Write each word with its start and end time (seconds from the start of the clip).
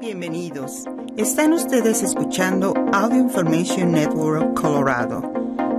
Bienvenidos. 0.00 0.84
Están 1.16 1.52
ustedes 1.52 2.04
escuchando 2.04 2.72
Audio 2.92 3.18
Information 3.18 3.90
Network 3.90 4.54
Colorado. 4.54 5.32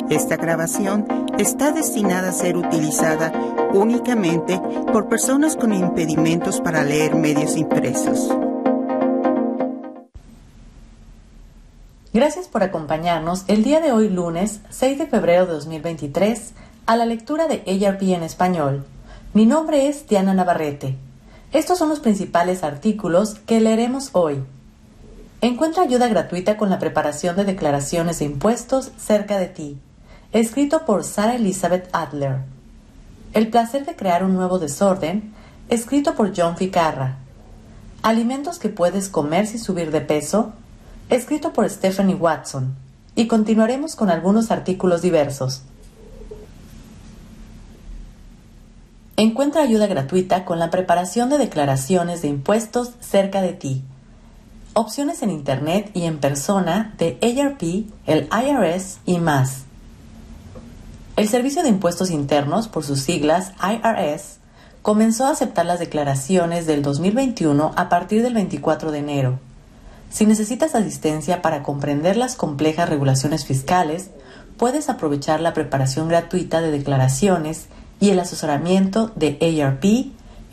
Esta 0.09 0.35
grabación 0.35 1.07
está 1.37 1.71
destinada 1.71 2.29
a 2.29 2.33
ser 2.33 2.57
utilizada 2.57 3.31
únicamente 3.73 4.59
por 4.91 5.07
personas 5.07 5.55
con 5.55 5.73
impedimentos 5.73 6.59
para 6.59 6.83
leer 6.83 7.15
medios 7.15 7.55
impresos. 7.55 8.29
Gracias 12.11 12.49
por 12.49 12.63
acompañarnos 12.63 13.45
el 13.47 13.63
día 13.63 13.79
de 13.79 13.93
hoy 13.93 14.09
lunes 14.09 14.59
6 14.69 14.97
de 14.97 15.07
febrero 15.07 15.45
de 15.45 15.53
2023 15.53 16.53
a 16.87 16.97
la 16.97 17.05
lectura 17.05 17.47
de 17.47 17.63
ARP 17.87 18.01
en 18.01 18.23
español. 18.23 18.85
Mi 19.33 19.45
nombre 19.45 19.87
es 19.87 20.09
Diana 20.09 20.33
Navarrete. 20.33 21.08
Estos 21.51 21.79
son 21.79 21.89
los 21.89 21.99
principales 21.99 22.63
artículos 22.63 23.33
que 23.33 23.59
leeremos 23.59 24.09
hoy. 24.11 24.43
Encuentra 25.41 25.81
ayuda 25.81 26.07
gratuita 26.07 26.57
con 26.57 26.69
la 26.69 26.77
preparación 26.77 27.35
de 27.35 27.43
declaraciones 27.43 28.19
de 28.19 28.25
impuestos 28.25 28.91
cerca 28.97 29.39
de 29.39 29.47
ti. 29.47 29.77
Escrito 30.31 30.85
por 30.85 31.03
Sarah 31.03 31.37
Elizabeth 31.37 31.89
Adler. 31.91 32.41
El 33.33 33.47
placer 33.47 33.83
de 33.87 33.95
crear 33.95 34.23
un 34.23 34.35
nuevo 34.35 34.59
desorden. 34.59 35.33
Escrito 35.69 36.13
por 36.13 36.33
John 36.37 36.55
Ficarra. 36.55 37.17
Alimentos 38.03 38.59
que 38.59 38.69
puedes 38.69 39.09
comer 39.09 39.47
sin 39.47 39.59
subir 39.59 39.89
de 39.89 40.01
peso. 40.01 40.53
Escrito 41.09 41.51
por 41.51 41.67
Stephanie 41.67 42.15
Watson. 42.15 42.75
Y 43.15 43.25
continuaremos 43.27 43.95
con 43.95 44.11
algunos 44.11 44.51
artículos 44.51 45.01
diversos. 45.01 45.63
Encuentra 49.21 49.63
ayuda 49.63 49.85
gratuita 49.85 50.45
con 50.45 50.59
la 50.59 50.69
preparación 50.69 51.29
de 51.29 51.37
declaraciones 51.37 52.21
de 52.21 52.29
impuestos 52.29 52.93
cerca 53.01 53.41
de 53.41 53.51
ti. 53.51 53.83
Opciones 54.73 55.21
en 55.21 55.29
Internet 55.29 55.91
y 55.93 56.05
en 56.05 56.19
persona 56.19 56.95
de 56.97 57.17
ARP, 57.21 57.61
el 58.07 58.29
IRS 58.31 58.99
y 59.05 59.17
más. 59.17 59.63
El 61.17 61.27
Servicio 61.27 61.63
de 61.63 61.67
Impuestos 61.67 62.11
Internos, 62.11 62.69
por 62.69 62.85
sus 62.85 63.01
siglas 63.01 63.51
IRS, 63.61 64.37
comenzó 64.81 65.25
a 65.25 65.31
aceptar 65.31 65.65
las 65.65 65.79
declaraciones 65.79 66.65
del 66.65 66.81
2021 66.81 67.73
a 67.75 67.89
partir 67.89 68.23
del 68.23 68.35
24 68.35 68.93
de 68.93 68.99
enero. 68.99 69.39
Si 70.09 70.25
necesitas 70.27 70.75
asistencia 70.75 71.41
para 71.41 71.61
comprender 71.61 72.15
las 72.15 72.37
complejas 72.37 72.87
regulaciones 72.87 73.43
fiscales, 73.43 74.11
puedes 74.55 74.87
aprovechar 74.87 75.41
la 75.41 75.53
preparación 75.53 76.07
gratuita 76.07 76.61
de 76.61 76.71
declaraciones 76.71 77.67
y 77.99 78.09
el 78.09 78.19
asesoramiento 78.19 79.11
de 79.15 79.37
ARP, 79.61 79.83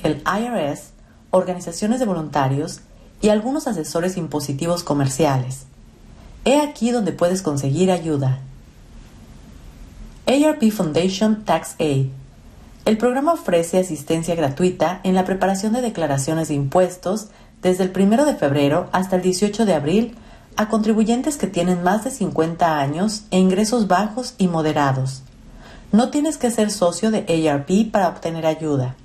el 0.02 0.22
IRS, 0.26 0.90
organizaciones 1.30 2.00
de 2.00 2.06
voluntarios 2.06 2.80
y 3.20 3.28
algunos 3.28 3.66
asesores 3.66 4.16
impositivos 4.16 4.82
comerciales. 4.82 5.66
He 6.44 6.60
aquí 6.60 6.90
donde 6.90 7.12
puedes 7.12 7.42
conseguir 7.42 7.90
ayuda. 7.90 8.40
ARP 10.26 10.70
Foundation 10.70 11.44
Tax 11.44 11.76
Aid. 11.78 12.08
El 12.84 12.98
programa 12.98 13.32
ofrece 13.32 13.78
asistencia 13.78 14.34
gratuita 14.34 15.00
en 15.02 15.14
la 15.14 15.24
preparación 15.24 15.72
de 15.72 15.82
declaraciones 15.82 16.48
de 16.48 16.54
impuestos 16.54 17.28
desde 17.62 17.84
el 17.84 17.92
1 17.96 18.24
de 18.24 18.34
febrero 18.34 18.88
hasta 18.92 19.16
el 19.16 19.22
18 19.22 19.64
de 19.66 19.74
abril 19.74 20.16
a 20.56 20.68
contribuyentes 20.68 21.36
que 21.36 21.46
tienen 21.46 21.82
más 21.82 22.04
de 22.04 22.10
50 22.10 22.78
años 22.78 23.24
e 23.30 23.38
ingresos 23.38 23.88
bajos 23.88 24.34
y 24.38 24.48
moderados. 24.48 25.22
No 25.92 26.10
tienes 26.10 26.36
que 26.36 26.50
ser 26.50 26.70
socio 26.70 27.10
de 27.10 27.48
ARP 27.48 27.90
para 27.90 28.08
obtener 28.08 28.46
ayuda. 28.46 28.96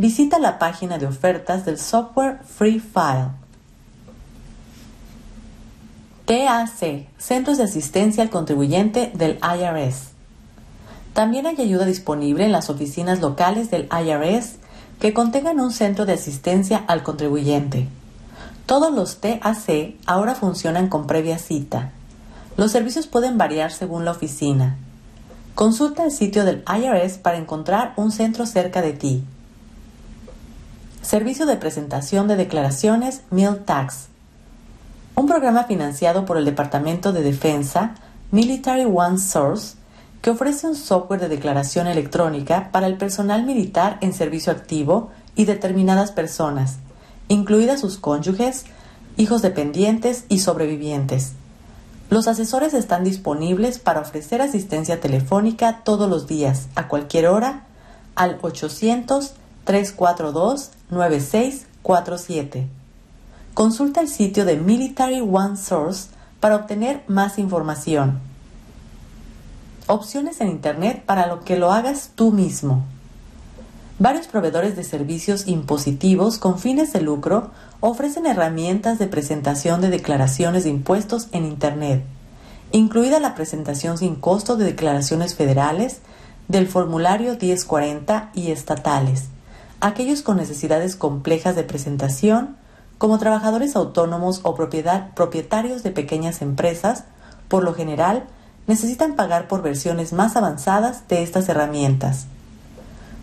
visita 0.00 0.38
la 0.38 0.58
página 0.58 0.96
de 0.96 1.04
ofertas 1.04 1.66
del 1.66 1.78
software 1.78 2.40
Free 2.42 2.80
File. 2.80 3.32
TAC, 6.24 7.06
Centros 7.18 7.58
de 7.58 7.64
Asistencia 7.64 8.22
al 8.22 8.30
Contribuyente 8.30 9.12
del 9.14 9.38
IRS. 9.42 10.12
También 11.12 11.46
hay 11.46 11.60
ayuda 11.60 11.84
disponible 11.84 12.46
en 12.46 12.52
las 12.52 12.70
oficinas 12.70 13.20
locales 13.20 13.70
del 13.70 13.90
IRS 13.92 14.54
que 15.00 15.12
contengan 15.12 15.60
un 15.60 15.70
centro 15.70 16.06
de 16.06 16.14
asistencia 16.14 16.82
al 16.86 17.02
contribuyente. 17.02 17.86
Todos 18.64 18.94
los 18.94 19.20
TAC 19.20 19.96
ahora 20.06 20.34
funcionan 20.34 20.88
con 20.88 21.06
previa 21.06 21.36
cita. 21.36 21.90
Los 22.56 22.72
servicios 22.72 23.06
pueden 23.06 23.36
variar 23.36 23.70
según 23.70 24.06
la 24.06 24.12
oficina. 24.12 24.78
Consulta 25.54 26.04
el 26.04 26.10
sitio 26.10 26.46
del 26.46 26.64
IRS 26.66 27.18
para 27.18 27.36
encontrar 27.36 27.92
un 27.96 28.12
centro 28.12 28.46
cerca 28.46 28.80
de 28.80 28.94
ti. 28.94 29.24
Servicio 31.10 31.44
de 31.44 31.56
presentación 31.56 32.28
de 32.28 32.36
declaraciones 32.36 33.22
Mil 33.32 33.64
Tax. 33.64 34.06
Un 35.16 35.26
programa 35.26 35.64
financiado 35.64 36.24
por 36.24 36.36
el 36.36 36.44
Departamento 36.44 37.12
de 37.12 37.22
Defensa, 37.22 37.96
Military 38.30 38.84
One 38.84 39.18
Source, 39.18 39.74
que 40.22 40.30
ofrece 40.30 40.68
un 40.68 40.76
software 40.76 41.20
de 41.20 41.28
declaración 41.28 41.88
electrónica 41.88 42.68
para 42.70 42.86
el 42.86 42.96
personal 42.96 43.44
militar 43.44 43.98
en 44.02 44.12
servicio 44.12 44.52
activo 44.52 45.10
y 45.34 45.46
determinadas 45.46 46.12
personas, 46.12 46.76
incluidas 47.26 47.80
sus 47.80 47.98
cónyuges, 47.98 48.66
hijos 49.16 49.42
dependientes 49.42 50.26
y 50.28 50.38
sobrevivientes. 50.38 51.32
Los 52.08 52.28
asesores 52.28 52.72
están 52.72 53.02
disponibles 53.02 53.80
para 53.80 53.98
ofrecer 53.98 54.42
asistencia 54.42 55.00
telefónica 55.00 55.80
todos 55.82 56.08
los 56.08 56.28
días, 56.28 56.68
a 56.76 56.86
cualquier 56.86 57.26
hora, 57.26 57.64
al 58.14 58.38
800-342-9647. 59.70 62.66
Consulta 63.54 64.00
el 64.00 64.08
sitio 64.08 64.44
de 64.44 64.56
Military 64.56 65.20
One 65.20 65.56
Source 65.56 66.08
para 66.40 66.56
obtener 66.56 67.04
más 67.06 67.38
información. 67.38 68.18
Opciones 69.86 70.40
en 70.40 70.48
Internet 70.48 71.04
para 71.04 71.26
lo 71.26 71.40
que 71.40 71.56
lo 71.56 71.72
hagas 71.72 72.10
tú 72.14 72.32
mismo. 72.32 72.84
Varios 73.98 74.28
proveedores 74.28 74.76
de 74.76 74.84
servicios 74.84 75.46
impositivos 75.46 76.38
con 76.38 76.58
fines 76.58 76.92
de 76.92 77.02
lucro 77.02 77.50
ofrecen 77.80 78.24
herramientas 78.24 78.98
de 78.98 79.08
presentación 79.08 79.82
de 79.82 79.90
declaraciones 79.90 80.64
de 80.64 80.70
impuestos 80.70 81.28
en 81.32 81.44
Internet, 81.44 82.02
incluida 82.72 83.20
la 83.20 83.34
presentación 83.34 83.98
sin 83.98 84.14
costo 84.14 84.56
de 84.56 84.64
declaraciones 84.64 85.34
federales, 85.34 85.98
del 86.48 86.66
formulario 86.66 87.32
1040 87.32 88.30
y 88.34 88.50
estatales, 88.50 89.28
aquellos 89.80 90.22
con 90.22 90.36
necesidades 90.36 90.96
complejas 90.96 91.56
de 91.56 91.64
presentación, 91.64 92.56
como 92.98 93.18
trabajadores 93.18 93.76
autónomos 93.76 94.40
o 94.42 94.54
propietarios 94.54 95.82
de 95.82 95.90
pequeñas 95.90 96.42
empresas, 96.42 97.04
por 97.48 97.64
lo 97.64 97.74
general, 97.74 98.24
necesitan 98.66 99.16
pagar 99.16 99.48
por 99.48 99.62
versiones 99.62 100.12
más 100.12 100.36
avanzadas 100.36 101.08
de 101.08 101.22
estas 101.22 101.48
herramientas. 101.48 102.26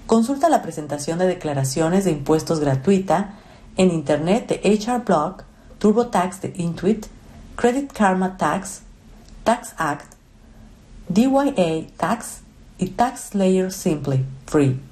Consulta 0.07 0.49
la 0.49 0.61
presentación 0.61 1.19
de 1.19 1.27
declaraciones 1.27 2.05
de 2.05 2.11
impuestos 2.11 2.59
gratuita 2.59 3.35
en 3.75 3.91
Internet 3.91 4.47
de 4.47 4.77
HR 4.79 5.03
Blog, 5.05 5.43
TurboTax 5.79 6.41
de 6.41 6.53
Intuit, 6.55 7.05
Credit 7.55 7.91
Karma 7.91 8.37
Tax, 8.37 8.81
Tax 9.43 9.73
Act, 9.77 10.13
DYA 11.09 11.87
Tax 11.97 12.39
y 12.79 12.87
Tax 12.87 13.35
Layer 13.35 13.71
Simply 13.71 14.25
Free 14.45 14.86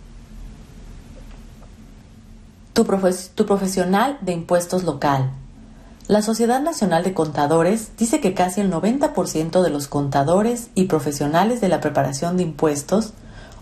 tu, 2.76 3.46
profesional 3.46 4.18
de 4.22 4.34
impuestos 4.34 4.84
local. 4.84 5.32
La 6.08 6.22
Sociedad 6.22 6.62
Nacional 6.62 7.04
de 7.04 7.14
Contadores 7.14 7.92
dice 7.98 8.20
que 8.20 8.34
casi 8.34 8.62
el 8.62 8.72
90% 8.72 9.64
de 9.64 9.70
los 9.70 9.88
contadores 9.88 10.70
y 10.76 10.84
profesionales 10.84 11.62
de 11.62 11.70
la 11.70 11.80
preparación 11.80 12.36
de 12.36 12.44
impuestos 12.44 13.14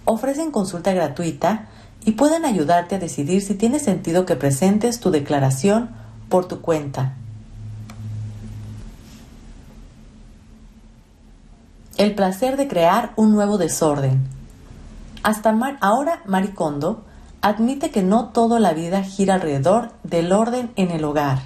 ofrecen 0.03 0.51
consulta 0.51 0.93
gratuita 0.93 1.67
y 2.03 2.13
pueden 2.13 2.43
ayudarte 2.43 2.95
a 2.95 2.99
decidir 2.99 3.43
si 3.43 3.53
tiene 3.53 3.79
sentido 3.79 4.25
que 4.25 4.35
presentes 4.35 4.99
tu 4.99 5.11
declaración 5.11 5.91
por 6.27 6.47
tu 6.47 6.59
cuenta. 6.59 7.13
El 11.97 12.15
placer 12.15 12.57
de 12.57 12.67
crear 12.67 13.13
un 13.15 13.31
nuevo 13.31 13.59
desorden. 13.59 14.27
Hasta 15.21 15.55
ahora 15.79 16.23
Maricondo 16.25 17.05
admite 17.43 17.91
que 17.91 18.03
no 18.03 18.29
toda 18.29 18.61
la 18.61 18.73
vida 18.73 19.03
gira 19.03 19.33
alrededor 19.33 19.91
del 20.03 20.31
orden 20.31 20.71
en 20.77 20.91
el 20.91 21.03
hogar. 21.03 21.39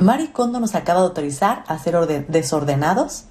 Mari 0.00 0.26
Kondo 0.26 0.58
nos 0.58 0.74
acaba 0.74 1.00
de 1.00 1.06
autorizar 1.06 1.64
a 1.68 1.78
ser 1.78 2.26
desordenados. 2.26 3.26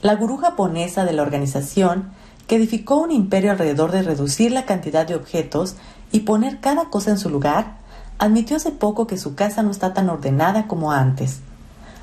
La 0.00 0.14
gurú 0.14 0.36
japonesa 0.36 1.04
de 1.04 1.12
la 1.12 1.22
organización, 1.22 2.12
que 2.46 2.54
edificó 2.54 2.98
un 2.98 3.10
imperio 3.10 3.50
alrededor 3.50 3.90
de 3.90 4.02
reducir 4.02 4.52
la 4.52 4.64
cantidad 4.64 5.08
de 5.08 5.16
objetos 5.16 5.74
y 6.12 6.20
poner 6.20 6.60
cada 6.60 6.84
cosa 6.84 7.10
en 7.10 7.18
su 7.18 7.30
lugar, 7.30 7.78
admitió 8.18 8.56
hace 8.56 8.70
poco 8.70 9.08
que 9.08 9.18
su 9.18 9.34
casa 9.34 9.64
no 9.64 9.72
está 9.72 9.92
tan 9.92 10.08
ordenada 10.08 10.68
como 10.68 10.92
antes. 10.92 11.40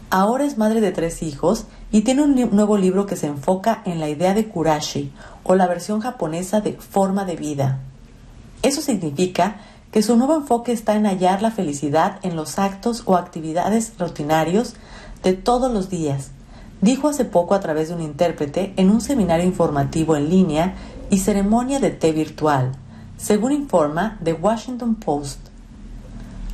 Ahora 0.09 0.43
es 0.43 0.57
madre 0.57 0.81
de 0.81 0.91
tres 0.91 1.23
hijos 1.23 1.67
y 1.89 2.01
tiene 2.01 2.23
un 2.23 2.35
nuevo 2.51 2.77
libro 2.77 3.05
que 3.05 3.15
se 3.15 3.27
enfoca 3.27 3.81
en 3.85 4.01
la 4.01 4.09
idea 4.09 4.33
de 4.33 4.49
kurashi, 4.49 5.13
o 5.43 5.55
la 5.55 5.67
versión 5.67 6.01
japonesa 6.01 6.59
de 6.59 6.73
forma 6.73 7.23
de 7.23 7.37
vida. 7.37 7.79
Eso 8.63 8.81
significa 8.81 9.57
que 9.91 10.01
su 10.01 10.17
nuevo 10.17 10.35
enfoque 10.35 10.71
está 10.71 10.95
en 10.95 11.05
hallar 11.05 11.41
la 11.41 11.51
felicidad 11.51 12.19
en 12.23 12.35
los 12.35 12.59
actos 12.59 13.03
o 13.05 13.15
actividades 13.15 13.93
rutinarios 13.97 14.73
de 15.23 15.33
todos 15.33 15.71
los 15.71 15.89
días. 15.89 16.31
Dijo 16.81 17.07
hace 17.07 17.25
poco 17.25 17.55
a 17.55 17.59
través 17.59 17.89
de 17.89 17.95
un 17.95 18.01
intérprete 18.01 18.73
en 18.77 18.89
un 18.89 19.01
seminario 19.01 19.45
informativo 19.45 20.15
en 20.15 20.29
línea 20.29 20.75
y 21.09 21.19
ceremonia 21.19 21.79
de 21.79 21.89
té 21.89 22.11
virtual, 22.11 22.73
según 23.17 23.51
informa 23.51 24.19
The 24.23 24.33
Washington 24.33 24.95
Post. 24.95 25.39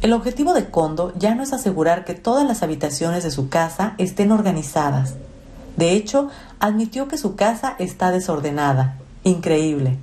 El 0.01 0.13
objetivo 0.13 0.53
de 0.53 0.69
Kondo 0.69 1.13
ya 1.17 1.33
no 1.33 1.44
es 1.44 1.53
asegurar 1.53 2.05
que 2.05 2.13
todas 2.13 2.47
las 2.47 2.61
habitaciones 2.61 3.23
de 3.23 3.31
su 3.31 3.50
casa 3.50 3.95
estén 3.97 4.31
organizadas. 4.31 5.15
De 5.77 5.91
hecho, 5.91 6.29
admitió 6.59 7.07
que 7.07 7.17
su 7.17 7.35
casa 7.35 7.75
está 7.79 8.11
desordenada. 8.11 8.97
Increíble 9.23 9.97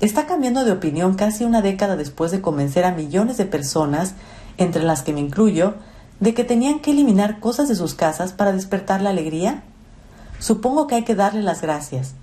está 0.00 0.26
cambiando 0.26 0.64
de 0.64 0.72
opinión 0.72 1.14
casi 1.14 1.44
una 1.44 1.62
década 1.62 1.96
después 1.96 2.30
de 2.30 2.40
convencer 2.40 2.84
a 2.84 2.92
millones 2.92 3.36
de 3.36 3.46
personas, 3.46 4.14
entre 4.58 4.82
las 4.82 5.02
que 5.02 5.12
me 5.12 5.20
incluyo, 5.20 5.74
de 6.20 6.34
que 6.34 6.44
tenían 6.44 6.80
que 6.80 6.92
eliminar 6.92 7.40
cosas 7.40 7.68
de 7.68 7.74
sus 7.74 7.94
casas 7.94 8.32
para 8.32 8.52
despertar 8.52 9.02
la 9.02 9.10
alegría? 9.10 9.62
Supongo 10.38 10.86
que 10.86 10.96
hay 10.96 11.04
que 11.04 11.14
darle 11.14 11.42
las 11.42 11.62
gracias. 11.62 12.14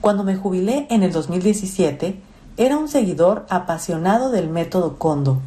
Cuando 0.00 0.24
me 0.24 0.36
jubilé 0.36 0.86
en 0.90 1.02
el 1.02 1.12
2017, 1.12 2.20
era 2.56 2.76
un 2.76 2.88
seguidor 2.88 3.46
apasionado 3.48 4.30
del 4.30 4.48
método 4.48 4.98
Kondo. 4.98 5.40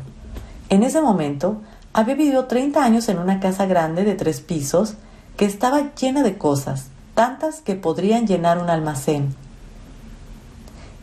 En 0.69 0.83
ese 0.83 1.01
momento, 1.01 1.57
había 1.93 2.15
vivido 2.15 2.45
30 2.45 2.83
años 2.83 3.09
en 3.09 3.17
una 3.17 3.39
casa 3.39 3.65
grande 3.65 4.03
de 4.03 4.15
tres 4.15 4.41
pisos 4.41 4.93
que 5.37 5.45
estaba 5.45 5.95
llena 5.95 6.21
de 6.21 6.37
cosas, 6.37 6.87
tantas 7.15 7.61
que 7.61 7.75
podrían 7.75 8.27
llenar 8.27 8.59
un 8.59 8.69
almacén. 8.69 9.33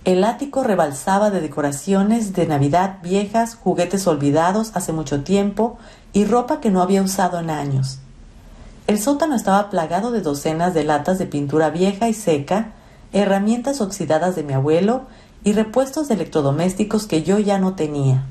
El 0.07 0.23
ático 0.23 0.63
rebalsaba 0.63 1.31
de 1.31 1.41
decoraciones 1.41 2.33
de 2.33 2.47
Navidad 2.47 2.99
viejas, 3.03 3.57
juguetes 3.57 4.07
olvidados 4.07 4.71
hace 4.75 4.93
mucho 4.93 5.25
tiempo 5.25 5.79
y 6.13 6.25
ropa 6.25 6.61
que 6.61 6.71
no 6.71 6.81
había 6.81 7.03
usado 7.03 7.41
en 7.41 7.51
años. 7.51 7.99
El 8.87 9.01
sótano 9.01 9.35
estaba 9.35 9.69
plagado 9.69 10.13
de 10.13 10.21
docenas 10.21 10.75
de 10.75 10.85
latas 10.85 11.19
de 11.19 11.27
pintura 11.27 11.71
vieja 11.71 12.09
y 12.09 12.15
seca, 12.15 12.69
herramientas 13.13 13.81
oxidadas 13.81 14.37
de 14.37 14.45
mi 14.45 14.53
abuelo 14.53 15.07
y 15.43 15.55
repuestos 15.55 16.07
de 16.07 16.15
electrodomésticos 16.15 17.09
que 17.09 17.25
yo 17.25 17.41
ya 17.41 17.59
no 17.59 17.75
tenía. 17.75 18.27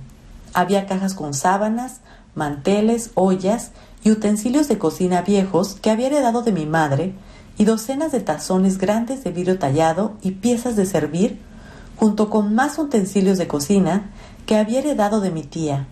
Había 0.54 0.86
cajas 0.86 1.14
con 1.14 1.34
sábanas, 1.34 2.00
manteles, 2.36 3.12
ollas 3.16 3.72
y 4.02 4.12
utensilios 4.12 4.70
de 4.70 4.78
cocina 4.78 5.24
viejos 5.24 5.76
que 5.82 5.90
había 5.90 6.08
heredado 6.08 6.42
de 6.42 6.54
mi 6.54 6.66
madre 6.66 7.16
y 7.58 7.66
docenas 7.66 8.14
de 8.14 8.22
tazones 8.22 8.78
grandes 8.78 9.26
de 9.26 9.32
vidrio 9.32 9.60
tallado 9.60 10.14
y 10.22 10.32
piezas 10.32 10.78
de 10.78 10.86
servir 10.86 11.38
junto 11.98 12.30
con 12.30 12.54
más 12.56 12.78
utensilios 12.78 13.38
de 13.38 13.48
cocina 13.48 14.12
que 14.46 14.58
había 14.58 14.80
heredado 14.80 15.22
de 15.22 15.32
mi 15.32 15.44
tía. 15.44 15.88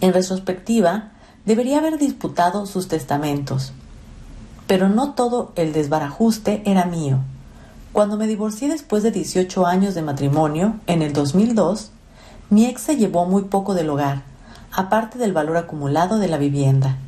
En 0.00 0.12
retrospectiva, 0.12 1.12
debería 1.44 1.78
haber 1.78 1.98
disputado 1.98 2.66
sus 2.66 2.88
testamentos. 2.88 3.72
Pero 4.66 4.88
no 4.88 5.12
todo 5.12 5.52
el 5.56 5.72
desbarajuste 5.72 6.62
era 6.64 6.86
mío. 6.86 7.18
Cuando 7.92 8.16
me 8.16 8.26
divorcié 8.26 8.68
después 8.68 9.02
de 9.02 9.12
18 9.12 9.66
años 9.66 9.94
de 9.94 10.02
matrimonio, 10.02 10.80
en 10.86 11.02
el 11.02 11.12
2002, 11.12 11.90
mi 12.50 12.66
ex 12.66 12.82
se 12.82 12.96
llevó 12.96 13.26
muy 13.26 13.42
poco 13.44 13.74
del 13.74 13.90
hogar, 13.90 14.22
aparte 14.72 15.18
del 15.18 15.32
valor 15.32 15.56
acumulado 15.56 16.18
de 16.18 16.28
la 16.28 16.38
vivienda. 16.38 16.98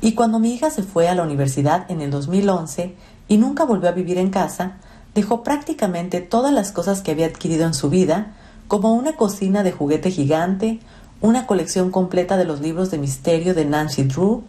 Y 0.00 0.12
cuando 0.12 0.38
mi 0.38 0.54
hija 0.54 0.70
se 0.70 0.82
fue 0.82 1.08
a 1.08 1.14
la 1.14 1.22
universidad 1.22 1.90
en 1.90 2.00
el 2.00 2.10
2011 2.10 2.94
y 3.28 3.36
nunca 3.38 3.64
volvió 3.64 3.88
a 3.88 3.92
vivir 3.92 4.18
en 4.18 4.30
casa, 4.30 4.78
dejó 5.16 5.42
prácticamente 5.42 6.20
todas 6.20 6.52
las 6.52 6.72
cosas 6.72 7.00
que 7.00 7.10
había 7.10 7.26
adquirido 7.26 7.66
en 7.66 7.72
su 7.72 7.88
vida, 7.88 8.34
como 8.68 8.92
una 8.92 9.16
cocina 9.16 9.62
de 9.62 9.72
juguete 9.72 10.10
gigante, 10.10 10.78
una 11.22 11.46
colección 11.46 11.90
completa 11.90 12.36
de 12.36 12.44
los 12.44 12.60
libros 12.60 12.90
de 12.90 12.98
misterio 12.98 13.54
de 13.54 13.64
Nancy 13.64 14.04
Drew, 14.04 14.44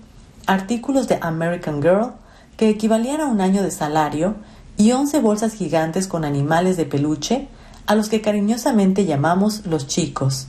artículos 0.46 1.08
de 1.08 1.20
American 1.22 1.82
Girl, 1.82 2.12
que 2.58 2.68
equivalían 2.68 3.22
a 3.22 3.28
un 3.28 3.40
año 3.40 3.64
de 3.64 3.72
salario, 3.72 4.36
y 4.76 4.92
once 4.92 5.22
bolsas 5.22 5.54
gigantes 5.54 6.06
con 6.06 6.26
animales 6.26 6.76
de 6.76 6.84
peluche, 6.84 7.48
a 7.86 7.96
los 7.96 8.10
que 8.10 8.20
cariñosamente 8.20 9.06
llamamos 9.06 9.66
los 9.66 9.88
chicos. 9.88 10.48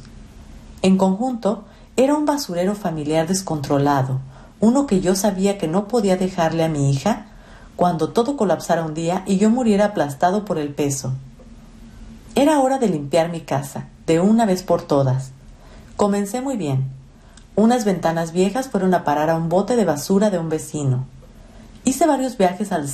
En 0.82 0.98
conjunto, 0.98 1.62
era 1.96 2.16
un 2.16 2.26
basurero 2.26 2.74
familiar 2.74 3.28
descontrolado, 3.28 4.18
uno 4.58 4.88
que 4.88 5.00
yo 5.00 5.14
sabía 5.14 5.58
que 5.58 5.68
no 5.68 5.86
podía 5.86 6.16
dejarle 6.16 6.64
a 6.64 6.68
mi 6.68 6.90
hija 6.90 7.27
cuando 7.78 8.08
todo 8.08 8.36
colapsara 8.36 8.84
un 8.84 8.92
día 8.92 9.22
y 9.24 9.38
yo 9.38 9.50
muriera 9.50 9.84
aplastado 9.84 10.44
por 10.44 10.58
el 10.58 10.74
peso. 10.74 11.12
Era 12.34 12.58
hora 12.58 12.78
de 12.78 12.88
limpiar 12.88 13.30
mi 13.30 13.42
casa, 13.42 13.86
de 14.04 14.18
una 14.18 14.46
vez 14.46 14.64
por 14.64 14.82
todas. 14.82 15.30
Comencé 15.94 16.40
muy 16.40 16.56
bien. 16.56 16.88
Unas 17.54 17.84
ventanas 17.84 18.32
viejas 18.32 18.68
fueron 18.68 18.94
a 18.94 19.04
parar 19.04 19.30
a 19.30 19.36
un 19.36 19.48
bote 19.48 19.76
de 19.76 19.84
basura 19.84 20.28
de 20.30 20.40
un 20.40 20.48
vecino. 20.48 21.06
Hice 21.84 22.04
varios 22.08 22.36
viajes 22.36 22.72
al 22.72 22.88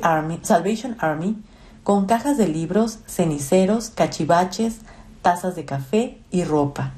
Army, 0.00 0.40
Salvation 0.40 0.96
Army 1.00 1.36
con 1.82 2.06
cajas 2.06 2.38
de 2.38 2.48
libros, 2.48 3.00
ceniceros, 3.06 3.90
cachivaches, 3.90 4.76
tazas 5.20 5.54
de 5.54 5.66
café 5.66 6.18
y 6.30 6.44
ropa. 6.44 6.94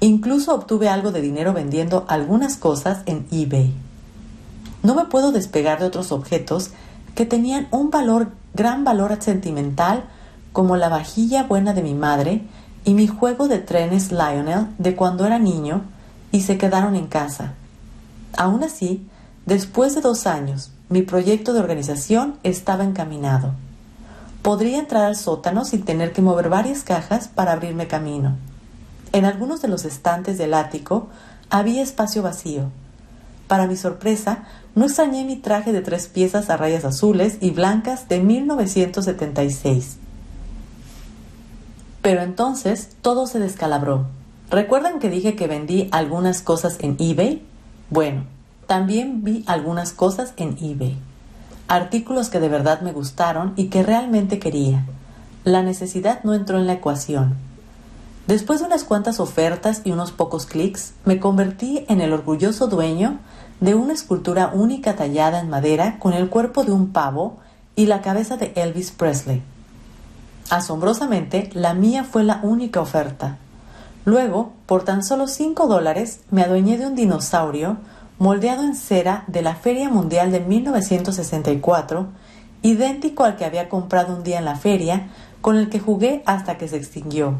Incluso 0.00 0.56
obtuve 0.56 0.88
algo 0.88 1.12
de 1.12 1.20
dinero 1.20 1.52
vendiendo 1.52 2.04
algunas 2.08 2.56
cosas 2.56 3.02
en 3.06 3.28
eBay. 3.30 3.72
No 4.82 4.94
me 4.94 5.06
puedo 5.06 5.32
despegar 5.32 5.80
de 5.80 5.86
otros 5.86 6.12
objetos 6.12 6.70
que 7.14 7.26
tenían 7.26 7.68
un 7.70 7.90
valor, 7.90 8.30
gran 8.54 8.84
valor 8.84 9.16
sentimental, 9.20 10.04
como 10.52 10.76
la 10.76 10.88
vajilla 10.88 11.44
buena 11.44 11.74
de 11.74 11.82
mi 11.82 11.94
madre 11.94 12.42
y 12.84 12.94
mi 12.94 13.06
juego 13.06 13.48
de 13.48 13.58
trenes 13.58 14.12
Lionel 14.12 14.68
de 14.78 14.96
cuando 14.96 15.26
era 15.26 15.38
niño 15.38 15.82
y 16.32 16.42
se 16.42 16.58
quedaron 16.58 16.94
en 16.96 17.06
casa. 17.06 17.54
Aún 18.36 18.62
así, 18.62 19.06
después 19.46 19.94
de 19.94 20.00
dos 20.00 20.26
años, 20.26 20.70
mi 20.88 21.02
proyecto 21.02 21.52
de 21.52 21.60
organización 21.60 22.36
estaba 22.44 22.84
encaminado. 22.84 23.52
Podría 24.42 24.78
entrar 24.78 25.04
al 25.04 25.16
sótano 25.16 25.64
sin 25.64 25.84
tener 25.84 26.12
que 26.12 26.22
mover 26.22 26.48
varias 26.48 26.82
cajas 26.82 27.28
para 27.28 27.52
abrirme 27.52 27.88
camino. 27.88 28.36
En 29.12 29.24
algunos 29.24 29.60
de 29.60 29.68
los 29.68 29.84
estantes 29.84 30.38
del 30.38 30.54
ático 30.54 31.08
había 31.50 31.82
espacio 31.82 32.22
vacío. 32.22 32.70
Para 33.48 33.66
mi 33.66 33.76
sorpresa, 33.76 34.44
no 34.74 34.84
extrañé 34.84 35.24
mi 35.24 35.36
traje 35.36 35.72
de 35.72 35.80
tres 35.80 36.06
piezas 36.06 36.50
a 36.50 36.56
rayas 36.56 36.84
azules 36.84 37.38
y 37.40 37.50
blancas 37.50 38.08
de 38.08 38.20
1976. 38.20 39.96
Pero 42.02 42.20
entonces 42.20 42.90
todo 43.02 43.26
se 43.26 43.40
descalabró. 43.40 44.06
¿Recuerdan 44.50 44.98
que 44.98 45.10
dije 45.10 45.34
que 45.34 45.46
vendí 45.46 45.88
algunas 45.92 46.42
cosas 46.42 46.76
en 46.80 46.96
eBay? 46.98 47.42
Bueno, 47.90 48.24
también 48.66 49.24
vi 49.24 49.44
algunas 49.46 49.92
cosas 49.92 50.34
en 50.36 50.56
eBay. 50.60 50.96
Artículos 51.68 52.28
que 52.28 52.40
de 52.40 52.48
verdad 52.48 52.82
me 52.82 52.92
gustaron 52.92 53.54
y 53.56 53.66
que 53.66 53.82
realmente 53.82 54.38
quería. 54.38 54.84
La 55.44 55.62
necesidad 55.62 56.22
no 56.22 56.34
entró 56.34 56.58
en 56.58 56.66
la 56.66 56.74
ecuación. 56.74 57.47
Después 58.28 58.60
de 58.60 58.66
unas 58.66 58.84
cuantas 58.84 59.20
ofertas 59.20 59.80
y 59.84 59.90
unos 59.90 60.12
pocos 60.12 60.44
clics, 60.44 60.92
me 61.06 61.18
convertí 61.18 61.86
en 61.88 62.02
el 62.02 62.12
orgulloso 62.12 62.66
dueño 62.66 63.16
de 63.60 63.74
una 63.74 63.94
escultura 63.94 64.50
única 64.52 64.96
tallada 64.96 65.40
en 65.40 65.48
madera 65.48 65.98
con 65.98 66.12
el 66.12 66.28
cuerpo 66.28 66.62
de 66.62 66.72
un 66.72 66.92
pavo 66.92 67.38
y 67.74 67.86
la 67.86 68.02
cabeza 68.02 68.36
de 68.36 68.52
Elvis 68.54 68.90
Presley. 68.90 69.42
Asombrosamente, 70.50 71.48
la 71.54 71.72
mía 71.72 72.04
fue 72.04 72.22
la 72.22 72.40
única 72.42 72.82
oferta. 72.82 73.38
Luego, 74.04 74.52
por 74.66 74.84
tan 74.84 75.02
solo 75.02 75.26
cinco 75.26 75.66
dólares, 75.66 76.20
me 76.30 76.42
adueñé 76.42 76.76
de 76.76 76.86
un 76.86 76.96
dinosaurio 76.96 77.78
moldeado 78.18 78.62
en 78.62 78.74
cera 78.74 79.24
de 79.26 79.40
la 79.40 79.54
Feria 79.54 79.88
Mundial 79.88 80.32
de 80.32 80.40
1964, 80.40 82.08
idéntico 82.60 83.24
al 83.24 83.36
que 83.36 83.46
había 83.46 83.70
comprado 83.70 84.14
un 84.14 84.22
día 84.22 84.38
en 84.38 84.44
la 84.44 84.56
feria, 84.56 85.08
con 85.40 85.56
el 85.56 85.70
que 85.70 85.80
jugué 85.80 86.22
hasta 86.26 86.58
que 86.58 86.68
se 86.68 86.76
extinguió 86.76 87.38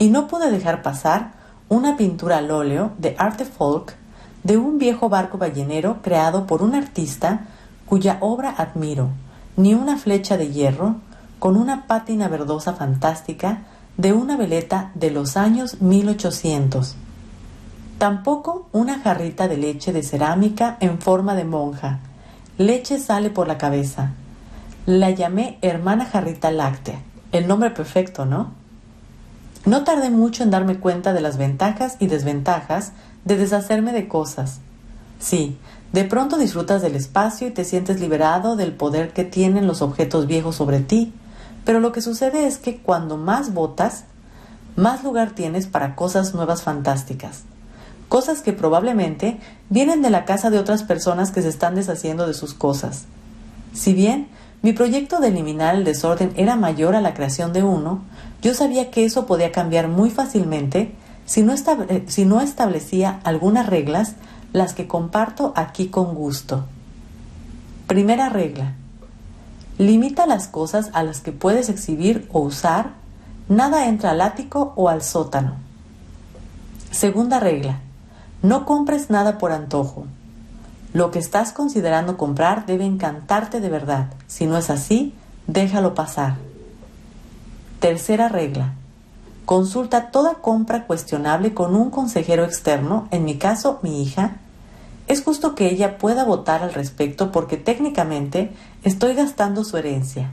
y 0.00 0.08
no 0.08 0.26
pude 0.26 0.50
dejar 0.50 0.82
pasar 0.82 1.32
una 1.68 1.96
pintura 1.96 2.38
al 2.38 2.50
óleo 2.50 2.92
de 2.98 3.14
arte 3.18 3.44
folk 3.44 3.94
de 4.42 4.56
un 4.56 4.78
viejo 4.78 5.10
barco 5.10 5.36
ballenero 5.36 5.98
creado 6.02 6.46
por 6.46 6.62
un 6.62 6.74
artista 6.74 7.42
cuya 7.84 8.16
obra 8.20 8.50
admiro, 8.56 9.10
ni 9.56 9.74
una 9.74 9.98
flecha 9.98 10.38
de 10.38 10.50
hierro 10.50 10.96
con 11.38 11.56
una 11.56 11.86
pátina 11.86 12.28
verdosa 12.28 12.72
fantástica 12.72 13.64
de 13.98 14.14
una 14.14 14.38
veleta 14.38 14.90
de 14.94 15.10
los 15.10 15.36
años 15.36 15.82
1800. 15.82 16.96
Tampoco 17.98 18.68
una 18.72 19.00
jarrita 19.00 19.48
de 19.48 19.58
leche 19.58 19.92
de 19.92 20.02
cerámica 20.02 20.78
en 20.80 20.98
forma 20.98 21.34
de 21.34 21.44
monja. 21.44 21.98
Leche 22.56 22.98
sale 22.98 23.28
por 23.28 23.46
la 23.46 23.58
cabeza. 23.58 24.12
La 24.86 25.10
llamé 25.10 25.58
hermana 25.60 26.06
jarrita 26.06 26.50
láctea. 26.50 27.00
El 27.32 27.46
nombre 27.46 27.68
perfecto, 27.70 28.24
¿no? 28.24 28.59
No 29.66 29.84
tardé 29.84 30.10
mucho 30.10 30.42
en 30.42 30.50
darme 30.50 30.78
cuenta 30.78 31.12
de 31.12 31.20
las 31.20 31.36
ventajas 31.36 31.96
y 31.98 32.06
desventajas 32.06 32.92
de 33.24 33.36
deshacerme 33.36 33.92
de 33.92 34.08
cosas. 34.08 34.60
Sí, 35.18 35.58
de 35.92 36.04
pronto 36.04 36.38
disfrutas 36.38 36.80
del 36.82 36.96
espacio 36.96 37.48
y 37.48 37.50
te 37.50 37.64
sientes 37.64 38.00
liberado 38.00 38.56
del 38.56 38.72
poder 38.72 39.12
que 39.12 39.24
tienen 39.24 39.66
los 39.66 39.82
objetos 39.82 40.26
viejos 40.26 40.56
sobre 40.56 40.80
ti, 40.80 41.12
pero 41.64 41.80
lo 41.80 41.92
que 41.92 42.00
sucede 42.00 42.46
es 42.46 42.56
que 42.56 42.78
cuando 42.78 43.18
más 43.18 43.52
botas, 43.52 44.04
más 44.76 45.04
lugar 45.04 45.32
tienes 45.32 45.66
para 45.66 45.94
cosas 45.94 46.32
nuevas 46.34 46.62
fantásticas. 46.62 47.42
Cosas 48.08 48.40
que 48.40 48.52
probablemente 48.52 49.38
vienen 49.68 50.00
de 50.00 50.10
la 50.10 50.24
casa 50.24 50.50
de 50.50 50.58
otras 50.58 50.82
personas 50.82 51.30
que 51.30 51.42
se 51.42 51.48
están 51.48 51.74
deshaciendo 51.74 52.26
de 52.26 52.34
sus 52.34 52.54
cosas. 52.54 53.04
Si 53.74 53.92
bien 53.92 54.28
mi 54.62 54.72
proyecto 54.72 55.20
de 55.20 55.28
eliminar 55.28 55.74
el 55.74 55.84
desorden 55.84 56.32
era 56.36 56.56
mayor 56.56 56.94
a 56.94 57.00
la 57.00 57.14
creación 57.14 57.52
de 57.52 57.62
uno, 57.62 58.02
yo 58.42 58.54
sabía 58.54 58.90
que 58.90 59.04
eso 59.04 59.26
podía 59.26 59.52
cambiar 59.52 59.88
muy 59.88 60.10
fácilmente 60.10 60.94
si 61.26 61.42
no, 61.42 61.54
eh, 61.54 62.04
si 62.08 62.24
no 62.24 62.40
establecía 62.40 63.20
algunas 63.22 63.66
reglas, 63.66 64.14
las 64.52 64.74
que 64.74 64.88
comparto 64.88 65.52
aquí 65.54 65.88
con 65.88 66.14
gusto. 66.14 66.64
Primera 67.86 68.28
regla. 68.28 68.74
Limita 69.78 70.26
las 70.26 70.48
cosas 70.48 70.90
a 70.92 71.02
las 71.02 71.20
que 71.20 71.32
puedes 71.32 71.68
exhibir 71.68 72.28
o 72.32 72.40
usar. 72.40 72.94
Nada 73.48 73.86
entra 73.86 74.10
al 74.10 74.20
ático 74.20 74.72
o 74.76 74.88
al 74.88 75.02
sótano. 75.02 75.54
Segunda 76.90 77.38
regla. 77.38 77.78
No 78.42 78.66
compres 78.66 79.08
nada 79.10 79.38
por 79.38 79.52
antojo. 79.52 80.06
Lo 80.92 81.12
que 81.12 81.20
estás 81.20 81.52
considerando 81.52 82.16
comprar 82.16 82.66
debe 82.66 82.84
encantarte 82.84 83.60
de 83.60 83.68
verdad. 83.68 84.06
Si 84.26 84.46
no 84.46 84.58
es 84.58 84.70
así, 84.70 85.14
déjalo 85.46 85.94
pasar. 85.94 86.49
Tercera 87.80 88.28
regla. 88.28 88.74
Consulta 89.46 90.10
toda 90.10 90.34
compra 90.34 90.86
cuestionable 90.86 91.54
con 91.54 91.74
un 91.74 91.88
consejero 91.88 92.44
externo, 92.44 93.08
en 93.10 93.24
mi 93.24 93.38
caso 93.38 93.78
mi 93.82 94.02
hija. 94.02 94.36
Es 95.06 95.24
justo 95.24 95.54
que 95.54 95.70
ella 95.70 95.96
pueda 95.96 96.24
votar 96.24 96.62
al 96.62 96.74
respecto 96.74 97.32
porque 97.32 97.56
técnicamente 97.56 98.52
estoy 98.82 99.14
gastando 99.14 99.64
su 99.64 99.78
herencia. 99.78 100.30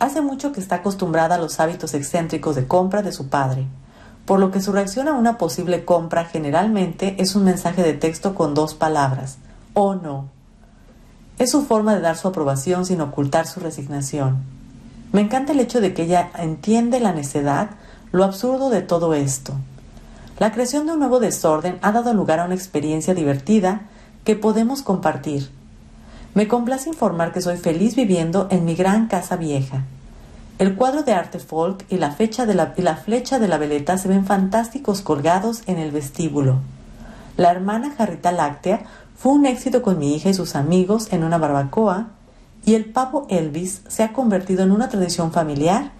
Hace 0.00 0.20
mucho 0.20 0.50
que 0.50 0.58
está 0.58 0.76
acostumbrada 0.76 1.36
a 1.36 1.38
los 1.38 1.60
hábitos 1.60 1.94
excéntricos 1.94 2.56
de 2.56 2.66
compra 2.66 3.02
de 3.02 3.12
su 3.12 3.28
padre, 3.28 3.68
por 4.24 4.40
lo 4.40 4.50
que 4.50 4.60
su 4.60 4.72
reacción 4.72 5.06
a 5.06 5.12
una 5.12 5.38
posible 5.38 5.84
compra 5.84 6.24
generalmente 6.24 7.14
es 7.22 7.36
un 7.36 7.44
mensaje 7.44 7.84
de 7.84 7.92
texto 7.92 8.34
con 8.34 8.52
dos 8.52 8.74
palabras, 8.74 9.38
o 9.74 9.94
no. 9.94 10.28
Es 11.38 11.52
su 11.52 11.64
forma 11.64 11.94
de 11.94 12.00
dar 12.00 12.16
su 12.16 12.26
aprobación 12.26 12.84
sin 12.84 13.00
ocultar 13.00 13.46
su 13.46 13.60
resignación. 13.60 14.63
Me 15.14 15.20
encanta 15.20 15.52
el 15.52 15.60
hecho 15.60 15.80
de 15.80 15.94
que 15.94 16.02
ella 16.02 16.32
entiende 16.36 16.98
la 16.98 17.12
necedad, 17.12 17.70
lo 18.10 18.24
absurdo 18.24 18.68
de 18.68 18.82
todo 18.82 19.14
esto. 19.14 19.52
La 20.40 20.50
creación 20.50 20.86
de 20.86 20.92
un 20.94 20.98
nuevo 20.98 21.20
desorden 21.20 21.78
ha 21.82 21.92
dado 21.92 22.12
lugar 22.14 22.40
a 22.40 22.46
una 22.46 22.56
experiencia 22.56 23.14
divertida 23.14 23.82
que 24.24 24.34
podemos 24.34 24.82
compartir. 24.82 25.50
Me 26.34 26.48
complace 26.48 26.88
informar 26.88 27.32
que 27.32 27.42
soy 27.42 27.58
feliz 27.58 27.94
viviendo 27.94 28.48
en 28.50 28.64
mi 28.64 28.74
gran 28.74 29.06
casa 29.06 29.36
vieja. 29.36 29.84
El 30.58 30.74
cuadro 30.74 31.04
de 31.04 31.12
arte 31.12 31.38
folk 31.38 31.84
y 31.88 31.98
la, 31.98 32.10
fecha 32.10 32.44
de 32.44 32.54
la, 32.54 32.96
flecha 32.96 33.38
de 33.38 33.46
la 33.46 33.56
veleta 33.56 33.96
se 33.98 34.08
ven 34.08 34.26
fantásticos 34.26 35.00
colgados 35.00 35.62
en 35.66 35.78
el 35.78 35.92
vestíbulo. 35.92 36.58
La 37.36 37.52
hermana 37.52 37.94
jarrita 37.96 38.32
láctea 38.32 38.82
fue 39.16 39.30
un 39.30 39.46
éxito 39.46 39.80
con 39.80 39.96
mi 39.96 40.16
hija 40.16 40.30
y 40.30 40.34
sus 40.34 40.56
amigos 40.56 41.12
en 41.12 41.22
una 41.22 41.38
barbacoa 41.38 42.08
y 42.64 42.74
el 42.74 42.86
pavo 42.86 43.26
Elvis 43.28 43.82
se 43.88 44.02
ha 44.02 44.12
convertido 44.12 44.62
en 44.62 44.70
una 44.70 44.88
tradición 44.88 45.32
familiar 45.32 45.92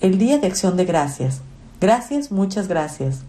el 0.00 0.18
Día 0.18 0.38
de 0.38 0.46
Acción 0.46 0.76
de 0.76 0.84
Gracias. 0.84 1.40
Gracias, 1.80 2.30
muchas 2.30 2.68
gracias. 2.68 3.20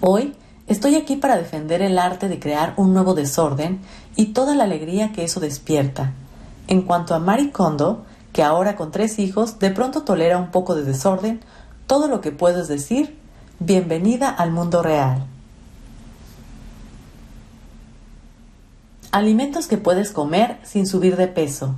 Hoy 0.00 0.34
estoy 0.66 0.94
aquí 0.94 1.16
para 1.16 1.36
defender 1.36 1.82
el 1.82 1.98
arte 1.98 2.28
de 2.28 2.38
crear 2.38 2.74
un 2.76 2.94
nuevo 2.94 3.14
desorden 3.14 3.80
y 4.16 4.26
toda 4.26 4.54
la 4.54 4.64
alegría 4.64 5.12
que 5.12 5.24
eso 5.24 5.40
despierta. 5.40 6.12
En 6.68 6.82
cuanto 6.82 7.14
a 7.14 7.18
Mari 7.18 7.50
Kondo, 7.50 8.04
que 8.32 8.42
ahora 8.42 8.76
con 8.76 8.90
tres 8.90 9.18
hijos 9.18 9.58
de 9.58 9.70
pronto 9.70 10.02
tolera 10.02 10.38
un 10.38 10.50
poco 10.50 10.74
de 10.74 10.84
desorden, 10.84 11.40
todo 11.86 12.08
lo 12.08 12.20
que 12.20 12.32
puedo 12.32 12.62
es 12.62 12.68
decir, 12.68 13.18
bienvenida 13.60 14.30
al 14.30 14.50
mundo 14.50 14.82
real. 14.82 15.26
Alimentos 19.14 19.68
que 19.68 19.78
puedes 19.78 20.10
comer 20.10 20.58
sin 20.64 20.88
subir 20.88 21.16
de 21.16 21.28
peso. 21.28 21.76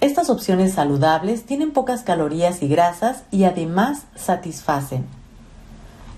Estas 0.00 0.28
opciones 0.28 0.72
saludables 0.72 1.44
tienen 1.46 1.70
pocas 1.70 2.02
calorías 2.02 2.64
y 2.64 2.66
grasas 2.66 3.22
y 3.30 3.44
además 3.44 4.06
satisfacen. 4.16 5.06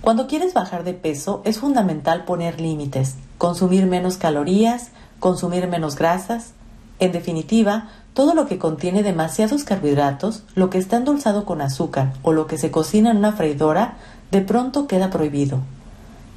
Cuando 0.00 0.26
quieres 0.26 0.54
bajar 0.54 0.82
de 0.82 0.94
peso 0.94 1.42
es 1.44 1.58
fundamental 1.58 2.24
poner 2.24 2.58
límites, 2.58 3.16
consumir 3.36 3.84
menos 3.84 4.16
calorías, 4.16 4.92
consumir 5.20 5.68
menos 5.68 5.94
grasas. 5.94 6.52
En 7.00 7.12
definitiva, 7.12 7.90
todo 8.14 8.32
lo 8.34 8.46
que 8.46 8.56
contiene 8.56 9.02
demasiados 9.02 9.62
carbohidratos, 9.64 10.42
lo 10.54 10.70
que 10.70 10.78
está 10.78 10.96
endulzado 10.96 11.44
con 11.44 11.60
azúcar 11.60 12.14
o 12.22 12.32
lo 12.32 12.46
que 12.46 12.56
se 12.56 12.70
cocina 12.70 13.10
en 13.10 13.18
una 13.18 13.32
freidora, 13.32 13.98
de 14.30 14.40
pronto 14.40 14.86
queda 14.86 15.10
prohibido. 15.10 15.58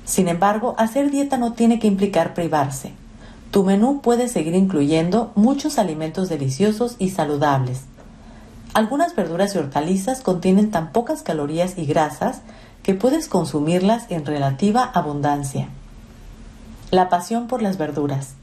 Sin 0.04 0.28
embargo, 0.28 0.76
hacer 0.78 1.10
dieta 1.10 1.38
no 1.38 1.54
tiene 1.54 1.80
que 1.80 1.88
implicar 1.88 2.34
privarse. 2.34 2.92
Tu 3.52 3.64
menú 3.64 4.02
puede 4.02 4.28
seguir 4.28 4.56
incluyendo 4.56 5.32
muchos 5.36 5.80
alimentos 5.80 6.30
deliciosos 6.30 6.96
y 7.00 7.10
saludables. 7.10 7.82
Algunas 8.74 9.16
verduras 9.16 9.56
y 9.56 9.58
hortalizas 9.58 10.22
contienen 10.22 10.70
tan 10.70 10.92
pocas 10.92 11.24
calorías 11.24 11.78
y 11.78 11.86
grasas 11.86 12.42
que 12.84 12.94
puedes 12.94 13.28
consumirlas 13.28 14.06
en 14.10 14.26
relativa 14.26 14.84
abundancia. 14.84 15.70
La 16.92 17.10
pasión 17.10 17.48
por 17.48 17.62
las 17.62 17.78
verduras. 17.78 18.36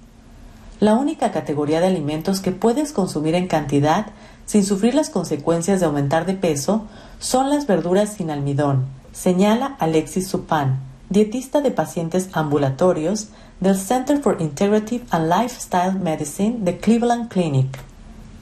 La 0.81 0.95
única 0.95 1.31
categoría 1.31 1.81
de 1.81 1.87
alimentos 1.87 2.41
que 2.41 2.53
puedes 2.53 2.93
consumir 2.93 3.35
en 3.35 3.47
cantidad 3.47 4.07
sin 4.45 4.65
sufrir 4.65 4.95
las 4.95 5.09
consecuencias 5.09 5.81
de 5.81 5.87
aumentar 5.87 6.27
de 6.27 6.35
peso 6.35 6.85
son 7.19 7.49
las 7.49 7.67
verduras 7.67 8.15
sin 8.15 8.31
almidón, 8.31 8.87
señala 9.13 9.77
Alexis 9.79 10.29
Supan, 10.29 10.81
dietista 11.09 11.61
de 11.61 11.71
pacientes 11.71 12.29
ambulatorios 12.33 13.29
del 13.61 13.77
Center 13.77 14.21
for 14.21 14.41
Integrative 14.41 15.05
and 15.11 15.29
Lifestyle 15.29 15.95
Medicine 15.95 16.59
de 16.61 16.79
Cleveland 16.79 17.29
Clinic. 17.29 17.79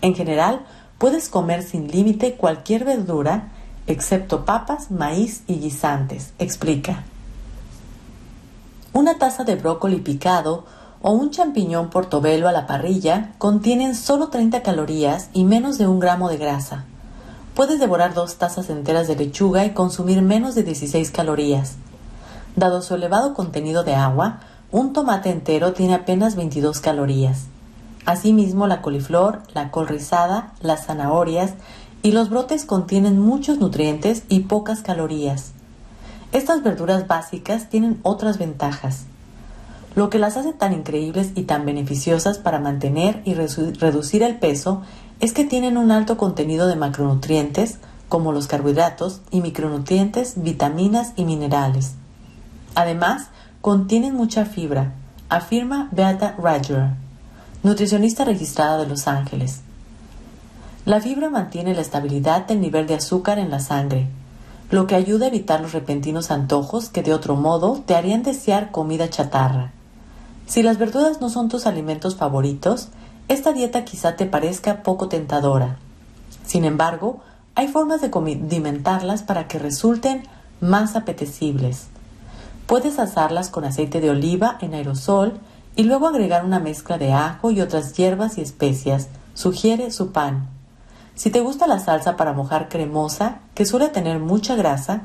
En 0.00 0.14
general, 0.14 0.64
puedes 0.99 1.28
comer 1.28 1.62
sin 1.62 1.88
límite 1.88 2.35
cualquier 2.35 2.85
verdura 2.85 3.50
excepto 3.87 4.45
papas, 4.45 4.90
maíz 4.90 5.42
y 5.47 5.57
guisantes, 5.57 6.33
explica. 6.38 7.04
Una 8.92 9.19
taza 9.19 9.45
de 9.45 9.57
brócoli 9.57 10.00
picado 10.00 10.64
o 11.00 11.12
un 11.12 11.31
champiñón 11.31 11.90
portobelo 11.90 12.49
a 12.49 12.52
la 12.52 12.66
parrilla 12.66 13.33
contienen 13.38 13.95
solo 13.95 14.28
30 14.28 14.62
calorías 14.62 15.31
y 15.33 15.45
menos 15.45 15.78
de 15.78 15.87
un 15.88 15.99
gramo 15.99 16.28
de 16.28 16.37
grasa. 16.37 16.85
Puedes 17.54 17.81
devorar 17.81 18.14
dos 18.14 18.37
tazas 18.37 18.71
enteras 18.71 19.09
de 19.09 19.16
lechuga 19.16 19.64
y 19.64 19.71
consumir 19.71 20.23
menos 20.23 20.54
de 20.54 20.62
16 20.62 21.11
calorías. 21.11 21.75
Dado 22.54 22.83
su 22.83 22.95
elevado 22.95 23.35
contenido 23.35 23.83
de 23.83 23.95
agua, 23.95 24.40
un 24.72 24.94
tomate 24.94 25.30
entero 25.30 25.74
tiene 25.74 25.94
apenas 25.94 26.34
22 26.34 26.80
calorías. 26.80 27.44
Asimismo, 28.06 28.66
la 28.66 28.80
coliflor, 28.80 29.42
la 29.52 29.70
col 29.70 29.86
rizada, 29.86 30.54
las 30.60 30.86
zanahorias 30.86 31.52
y 32.02 32.12
los 32.12 32.30
brotes 32.30 32.64
contienen 32.64 33.20
muchos 33.20 33.58
nutrientes 33.58 34.24
y 34.28 34.40
pocas 34.40 34.80
calorías. 34.80 35.52
Estas 36.32 36.62
verduras 36.62 37.06
básicas 37.06 37.68
tienen 37.68 38.00
otras 38.02 38.38
ventajas. 38.38 39.04
Lo 39.94 40.08
que 40.08 40.18
las 40.18 40.38
hace 40.38 40.54
tan 40.54 40.72
increíbles 40.72 41.32
y 41.34 41.42
tan 41.42 41.66
beneficiosas 41.66 42.38
para 42.38 42.58
mantener 42.58 43.20
y 43.26 43.34
reducir 43.34 44.22
el 44.22 44.38
peso 44.38 44.80
es 45.20 45.34
que 45.34 45.44
tienen 45.44 45.76
un 45.76 45.92
alto 45.92 46.16
contenido 46.16 46.66
de 46.66 46.76
macronutrientes, 46.76 47.78
como 48.08 48.32
los 48.32 48.46
carbohidratos, 48.46 49.20
y 49.30 49.42
micronutrientes, 49.42 50.42
vitaminas 50.42 51.12
y 51.16 51.26
minerales. 51.26 51.92
Además, 52.74 53.28
contienen 53.62 54.16
mucha 54.16 54.45
fibra, 54.45 54.92
afirma 55.28 55.88
Beata 55.92 56.35
Rager, 56.37 56.88
nutricionista 57.62 58.25
registrada 58.25 58.76
de 58.78 58.88
Los 58.88 59.07
Ángeles. 59.07 59.61
La 60.85 61.00
fibra 61.00 61.31
mantiene 61.31 61.73
la 61.73 61.81
estabilidad 61.81 62.45
del 62.49 62.61
nivel 62.61 62.88
de 62.88 62.97
azúcar 62.97 63.38
en 63.38 63.52
la 63.52 63.61
sangre, 63.61 64.09
lo 64.73 64.88
que 64.88 64.97
ayuda 64.97 65.26
a 65.26 65.28
evitar 65.28 65.61
los 65.61 65.73
repentinos 65.73 66.33
antojos 66.33 66.88
que 66.88 67.04
de 67.04 67.14
otro 67.14 67.37
modo 67.37 67.81
te 67.87 67.95
harían 67.95 68.25
desear 68.25 68.73
comida 68.73 69.09
chatarra. 69.09 69.71
Si 70.47 70.64
las 70.64 70.78
verduras 70.78 71.21
no 71.21 71.31
son 71.31 71.49
tus 71.49 71.66
alimentos 71.66 72.16
favoritos, 72.16 72.88
esta 73.28 73.52
dieta 73.52 73.85
quizá 73.85 74.16
te 74.16 74.26
parezca 74.26 74.83
poco 74.83 75.07
tentadora. 75.07 75.76
Sin 76.45 76.64
embargo, 76.64 77.21
hay 77.54 77.69
formas 77.69 78.00
de 78.00 78.11
condimentarlas 78.11 79.23
para 79.23 79.47
que 79.47 79.61
resulten 79.61 80.25
más 80.61 80.97
apetecibles. 80.97 81.91
Puedes 82.66 82.99
asarlas 82.99 83.50
con 83.50 83.64
aceite 83.64 84.00
de 84.00 84.11
oliva 84.11 84.57
en 84.61 84.75
aerosol 84.75 85.35
y 85.76 85.85
luego 85.85 86.09
agregar 86.09 86.45
una 86.45 86.59
mezcla 86.59 86.99
de 86.99 87.12
ajo 87.12 87.50
y 87.50 87.61
otras 87.61 87.95
hierbas 87.95 88.38
y 88.38 88.42
especias, 88.42 89.09
sugiere 89.35 89.90
su 89.90 90.12
pan. 90.12 90.49
Si 91.14 91.31
te 91.31 91.40
gusta 91.40 91.66
la 91.66 91.78
salsa 91.78 92.16
para 92.16 92.33
mojar 92.33 92.69
cremosa, 92.69 93.40
que 93.54 93.66
suele 93.66 93.88
tener 93.88 94.19
mucha 94.19 94.54
grasa, 94.54 95.02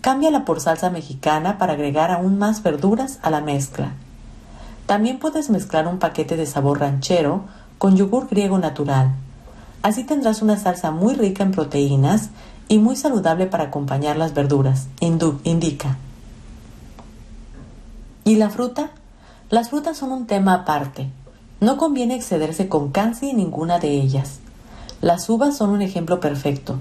cámbiala 0.00 0.44
por 0.44 0.60
salsa 0.60 0.90
mexicana 0.90 1.58
para 1.58 1.74
agregar 1.74 2.10
aún 2.10 2.38
más 2.38 2.62
verduras 2.62 3.18
a 3.22 3.30
la 3.30 3.40
mezcla. 3.40 3.92
También 4.86 5.18
puedes 5.18 5.50
mezclar 5.50 5.86
un 5.86 5.98
paquete 5.98 6.36
de 6.36 6.46
sabor 6.46 6.80
ranchero 6.80 7.44
con 7.78 7.96
yogur 7.96 8.28
griego 8.28 8.58
natural. 8.58 9.12
Así 9.82 10.04
tendrás 10.04 10.42
una 10.42 10.58
salsa 10.58 10.90
muy 10.90 11.14
rica 11.14 11.42
en 11.42 11.52
proteínas 11.52 12.30
y 12.68 12.78
muy 12.78 12.96
saludable 12.96 13.46
para 13.46 13.64
acompañar 13.64 14.16
las 14.16 14.34
verduras, 14.34 14.88
indica. 15.00 15.96
¿Y 18.24 18.36
la 18.36 18.50
fruta? 18.50 18.90
Las 19.48 19.70
frutas 19.70 19.96
son 19.96 20.12
un 20.12 20.26
tema 20.26 20.54
aparte. 20.54 21.10
No 21.60 21.76
conviene 21.76 22.14
excederse 22.14 22.68
con 22.68 22.90
casi 22.90 23.32
ninguna 23.32 23.78
de 23.78 23.90
ellas. 23.90 24.40
Las 25.00 25.28
uvas 25.28 25.56
son 25.56 25.70
un 25.70 25.82
ejemplo 25.82 26.20
perfecto. 26.20 26.76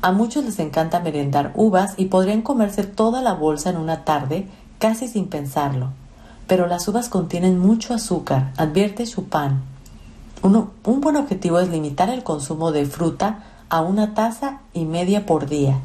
A 0.00 0.12
muchos 0.12 0.44
les 0.44 0.58
encanta 0.58 1.00
merendar 1.00 1.52
uvas 1.54 1.94
y 1.96 2.06
podrían 2.06 2.42
comerse 2.42 2.84
toda 2.84 3.22
la 3.22 3.34
bolsa 3.34 3.70
en 3.70 3.76
una 3.76 4.04
tarde 4.04 4.48
casi 4.78 5.08
sin 5.08 5.28
pensarlo 5.28 5.90
pero 6.52 6.66
las 6.66 6.86
uvas 6.86 7.08
contienen 7.08 7.58
mucho 7.58 7.94
azúcar, 7.94 8.52
advierte 8.58 9.06
su 9.06 9.24
pan. 9.24 9.62
un 10.42 11.00
buen 11.00 11.16
objetivo 11.16 11.60
es 11.60 11.70
limitar 11.70 12.10
el 12.10 12.22
consumo 12.22 12.72
de 12.72 12.84
fruta 12.84 13.44
a 13.70 13.80
una 13.80 14.12
taza 14.12 14.60
y 14.74 14.84
media 14.84 15.24
por 15.24 15.48
día. 15.48 15.78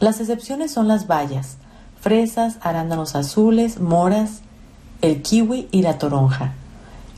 Las 0.00 0.20
excepciones 0.20 0.72
son 0.72 0.88
las 0.88 1.06
bayas, 1.06 1.58
fresas, 2.02 2.58
arándanos 2.60 3.14
azules, 3.14 3.80
moras, 3.80 4.40
el 5.02 5.22
kiwi 5.22 5.68
y 5.70 5.82
la 5.82 5.98
toronja. 5.98 6.52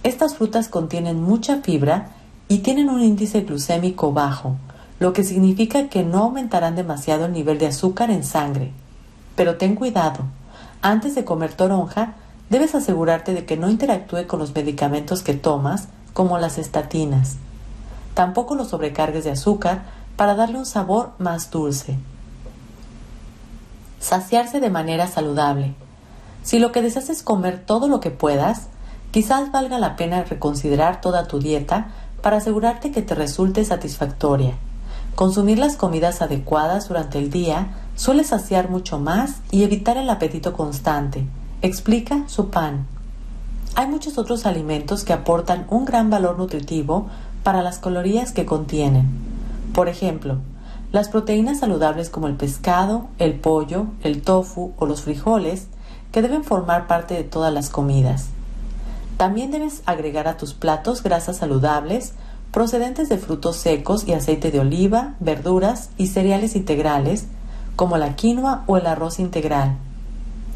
Estas 0.02 0.36
frutas 0.36 0.68
contienen 0.68 1.22
mucha 1.22 1.62
fibra 1.62 2.10
y 2.48 2.58
tienen 2.58 2.90
un 2.90 3.02
índice 3.02 3.40
glucémico 3.40 4.12
bajo, 4.12 4.56
lo 5.00 5.14
que 5.14 5.24
significa 5.24 5.88
que 5.88 6.04
no 6.04 6.18
aumentarán 6.24 6.76
demasiado 6.76 7.24
el 7.24 7.32
nivel 7.32 7.58
de 7.58 7.68
azúcar 7.68 8.10
en 8.10 8.24
sangre. 8.24 8.72
Pero 9.36 9.56
ten 9.56 9.74
cuidado, 9.74 10.20
antes 10.82 11.14
de 11.14 11.24
comer 11.24 11.54
toronja, 11.54 12.16
debes 12.50 12.74
asegurarte 12.74 13.32
de 13.32 13.46
que 13.46 13.56
no 13.56 13.70
interactúe 13.70 14.26
con 14.26 14.38
los 14.38 14.54
medicamentos 14.54 15.22
que 15.22 15.32
tomas, 15.32 15.88
como 16.12 16.38
las 16.38 16.58
estatinas. 16.58 17.36
Tampoco 18.12 18.54
lo 18.54 18.66
sobrecargues 18.66 19.24
de 19.24 19.30
azúcar 19.30 19.82
para 20.16 20.34
darle 20.34 20.58
un 20.58 20.66
sabor 20.66 21.12
más 21.18 21.50
dulce. 21.50 21.96
Saciarse 24.04 24.60
de 24.60 24.68
manera 24.68 25.06
saludable. 25.06 25.72
Si 26.42 26.58
lo 26.58 26.72
que 26.72 26.82
deseas 26.82 27.08
es 27.08 27.22
comer 27.22 27.64
todo 27.64 27.88
lo 27.88 28.00
que 28.00 28.10
puedas, 28.10 28.66
quizás 29.12 29.50
valga 29.50 29.78
la 29.78 29.96
pena 29.96 30.22
reconsiderar 30.24 31.00
toda 31.00 31.26
tu 31.26 31.38
dieta 31.38 31.86
para 32.20 32.36
asegurarte 32.36 32.90
que 32.90 33.00
te 33.00 33.14
resulte 33.14 33.64
satisfactoria. 33.64 34.56
Consumir 35.14 35.58
las 35.58 35.76
comidas 35.76 36.20
adecuadas 36.20 36.86
durante 36.86 37.18
el 37.18 37.30
día 37.30 37.68
suele 37.96 38.24
saciar 38.24 38.68
mucho 38.68 38.98
más 38.98 39.36
y 39.50 39.62
evitar 39.62 39.96
el 39.96 40.10
apetito 40.10 40.52
constante, 40.52 41.24
explica 41.62 42.24
su 42.26 42.50
pan. 42.50 42.86
Hay 43.74 43.88
muchos 43.88 44.18
otros 44.18 44.44
alimentos 44.44 45.02
que 45.04 45.14
aportan 45.14 45.64
un 45.70 45.86
gran 45.86 46.10
valor 46.10 46.36
nutritivo 46.36 47.06
para 47.42 47.62
las 47.62 47.78
calorías 47.78 48.32
que 48.32 48.44
contienen. 48.44 49.08
Por 49.72 49.88
ejemplo, 49.88 50.40
las 50.94 51.08
proteínas 51.08 51.58
saludables 51.58 52.08
como 52.08 52.28
el 52.28 52.36
pescado, 52.36 53.08
el 53.18 53.34
pollo, 53.34 53.86
el 54.04 54.22
tofu 54.22 54.74
o 54.78 54.86
los 54.86 55.02
frijoles, 55.02 55.66
que 56.12 56.22
deben 56.22 56.44
formar 56.44 56.86
parte 56.86 57.14
de 57.14 57.24
todas 57.24 57.52
las 57.52 57.68
comidas. 57.68 58.26
También 59.16 59.50
debes 59.50 59.82
agregar 59.86 60.28
a 60.28 60.36
tus 60.36 60.54
platos 60.54 61.02
grasas 61.02 61.38
saludables 61.38 62.12
procedentes 62.52 63.08
de 63.08 63.18
frutos 63.18 63.56
secos 63.56 64.06
y 64.06 64.12
aceite 64.12 64.52
de 64.52 64.60
oliva, 64.60 65.16
verduras 65.18 65.90
y 65.96 66.06
cereales 66.06 66.54
integrales, 66.54 67.26
como 67.74 67.96
la 67.98 68.14
quinoa 68.14 68.62
o 68.68 68.76
el 68.76 68.86
arroz 68.86 69.18
integral. 69.18 69.76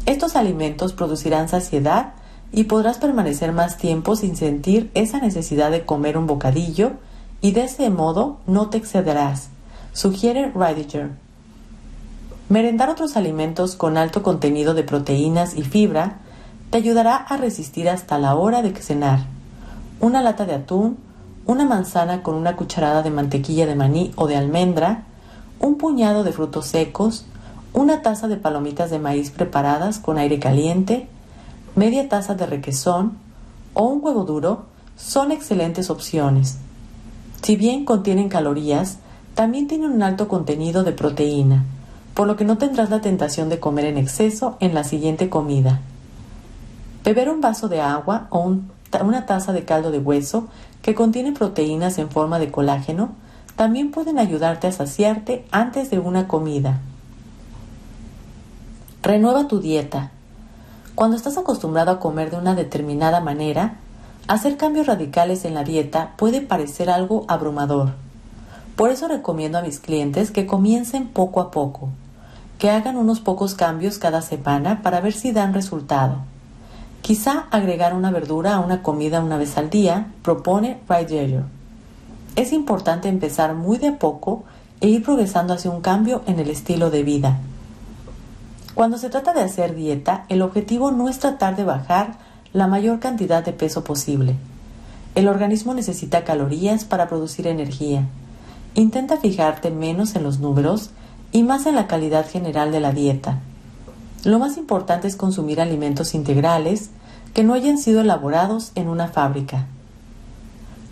Estos 0.05 0.37
alimentos 0.37 0.93
producirán 0.93 1.49
saciedad 1.49 2.13
y 2.53 2.63
podrás 2.63 2.97
permanecer 2.97 3.51
más 3.51 3.75
tiempo 3.75 4.15
sin 4.15 4.37
sentir 4.37 4.89
esa 4.93 5.19
necesidad 5.19 5.69
de 5.69 5.83
comer 5.83 6.17
un 6.17 6.27
bocadillo 6.27 6.93
y 7.41 7.51
de 7.51 7.65
ese 7.65 7.89
modo 7.89 8.37
no 8.47 8.69
te 8.69 8.77
excederás, 8.77 9.49
sugiere 9.93 10.51
Ridiger. 10.55 11.11
Merendar 12.49 12.89
otros 12.89 13.15
alimentos 13.15 13.75
con 13.75 13.97
alto 13.97 14.23
contenido 14.23 14.73
de 14.73 14.83
proteínas 14.83 15.55
y 15.55 15.63
fibra 15.63 16.17
te 16.69 16.77
ayudará 16.77 17.15
a 17.15 17.37
resistir 17.37 17.89
hasta 17.89 18.17
la 18.17 18.35
hora 18.35 18.61
de 18.61 18.73
cenar. 18.75 19.19
Una 19.99 20.21
lata 20.21 20.45
de 20.45 20.55
atún, 20.55 20.97
una 21.45 21.65
manzana 21.65 22.23
con 22.23 22.35
una 22.35 22.55
cucharada 22.55 23.01
de 23.01 23.09
mantequilla 23.09 23.65
de 23.65 23.75
maní 23.75 24.11
o 24.15 24.27
de 24.27 24.35
almendra, 24.35 25.03
un 25.59 25.77
puñado 25.77 26.23
de 26.23 26.31
frutos 26.31 26.67
secos, 26.67 27.25
una 27.73 28.01
taza 28.01 28.27
de 28.27 28.37
palomitas 28.37 28.89
de 28.89 28.99
maíz 28.99 29.29
preparadas 29.29 29.99
con 29.99 30.17
aire 30.17 30.39
caliente, 30.39 31.07
media 31.75 32.09
taza 32.09 32.35
de 32.35 32.45
requesón 32.45 33.17
o 33.73 33.83
un 33.85 34.03
huevo 34.03 34.23
duro 34.23 34.65
son 34.97 35.31
excelentes 35.31 35.89
opciones. 35.89 36.57
Si 37.41 37.55
bien 37.55 37.85
contienen 37.85 38.29
calorías, 38.29 38.97
también 39.35 39.67
tienen 39.67 39.91
un 39.91 40.03
alto 40.03 40.27
contenido 40.27 40.83
de 40.83 40.91
proteína, 40.91 41.63
por 42.13 42.27
lo 42.27 42.35
que 42.35 42.45
no 42.45 42.57
tendrás 42.57 42.89
la 42.89 43.01
tentación 43.01 43.49
de 43.49 43.59
comer 43.59 43.85
en 43.85 43.97
exceso 43.97 44.57
en 44.59 44.73
la 44.73 44.83
siguiente 44.83 45.29
comida. 45.29 45.81
Beber 47.03 47.29
un 47.29 47.41
vaso 47.41 47.69
de 47.69 47.81
agua 47.81 48.27
o 48.29 48.39
un 48.39 48.79
una 49.03 49.25
taza 49.25 49.53
de 49.53 49.65
caldo 49.65 49.91
de 49.91 49.99
hueso 49.99 50.47
que 50.81 50.95
contiene 50.95 51.31
proteínas 51.31 51.97
en 51.99 52.09
forma 52.09 52.39
de 52.39 52.51
colágeno 52.51 53.11
también 53.55 53.91
pueden 53.91 54.17
ayudarte 54.17 54.67
a 54.67 54.71
saciarte 54.71 55.45
antes 55.51 55.89
de 55.91 55.99
una 55.99 56.27
comida. 56.27 56.79
Renueva 59.03 59.47
tu 59.47 59.59
dieta. 59.59 60.11
Cuando 60.95 61.15
estás 61.15 61.37
acostumbrado 61.37 61.91
a 61.91 61.99
comer 61.99 62.31
de 62.31 62.37
una 62.37 62.55
determinada 62.55 63.21
manera, 63.21 63.75
hacer 64.27 64.57
cambios 64.57 64.87
radicales 64.87 65.45
en 65.45 65.53
la 65.53 65.63
dieta 65.63 66.13
puede 66.17 66.41
parecer 66.41 66.89
algo 66.89 67.25
abrumador. 67.27 67.93
Por 68.79 68.91
eso 68.91 69.09
recomiendo 69.09 69.57
a 69.57 69.61
mis 69.61 69.81
clientes 69.81 70.31
que 70.31 70.45
comiencen 70.45 71.09
poco 71.09 71.41
a 71.41 71.51
poco, 71.51 71.89
que 72.59 72.69
hagan 72.69 72.95
unos 72.95 73.19
pocos 73.19 73.53
cambios 73.53 73.97
cada 73.97 74.21
semana 74.21 74.81
para 74.81 75.01
ver 75.01 75.11
si 75.11 75.33
dan 75.33 75.53
resultado. 75.53 76.19
Quizá 77.01 77.47
agregar 77.51 77.93
una 77.93 78.09
verdura 78.09 78.55
a 78.55 78.61
una 78.61 78.81
comida 78.81 79.19
una 79.19 79.35
vez 79.35 79.57
al 79.57 79.69
día, 79.69 80.13
propone 80.21 80.79
Ryder. 80.87 81.43
Es 82.37 82.53
importante 82.53 83.09
empezar 83.09 83.53
muy 83.53 83.79
de 83.79 83.89
a 83.89 83.97
poco 83.97 84.45
e 84.79 84.87
ir 84.87 85.03
progresando 85.03 85.53
hacia 85.53 85.71
un 85.71 85.81
cambio 85.81 86.21
en 86.25 86.39
el 86.39 86.49
estilo 86.49 86.89
de 86.89 87.03
vida. 87.03 87.37
Cuando 88.75 88.97
se 88.97 89.09
trata 89.09 89.33
de 89.33 89.41
hacer 89.41 89.75
dieta, 89.75 90.23
el 90.29 90.41
objetivo 90.41 90.91
no 90.91 91.09
es 91.09 91.19
tratar 91.19 91.57
de 91.57 91.65
bajar 91.65 92.13
la 92.53 92.67
mayor 92.67 93.01
cantidad 93.01 93.43
de 93.43 93.51
peso 93.51 93.83
posible. 93.83 94.37
El 95.15 95.27
organismo 95.27 95.73
necesita 95.73 96.23
calorías 96.23 96.85
para 96.85 97.09
producir 97.09 97.45
energía. 97.45 98.07
Intenta 98.75 99.17
fijarte 99.17 99.71
menos 99.71 100.15
en 100.15 100.23
los 100.23 100.39
números 100.39 100.91
y 101.31 101.43
más 101.43 101.65
en 101.65 101.75
la 101.75 101.87
calidad 101.87 102.29
general 102.29 102.71
de 102.71 102.79
la 102.79 102.91
dieta. 102.91 103.39
Lo 104.23 104.39
más 104.39 104.57
importante 104.57 105.07
es 105.07 105.15
consumir 105.15 105.61
alimentos 105.61 106.13
integrales 106.13 106.89
que 107.33 107.43
no 107.43 107.53
hayan 107.53 107.77
sido 107.77 108.01
elaborados 108.01 108.71
en 108.75 108.89
una 108.89 109.07
fábrica. 109.07 109.67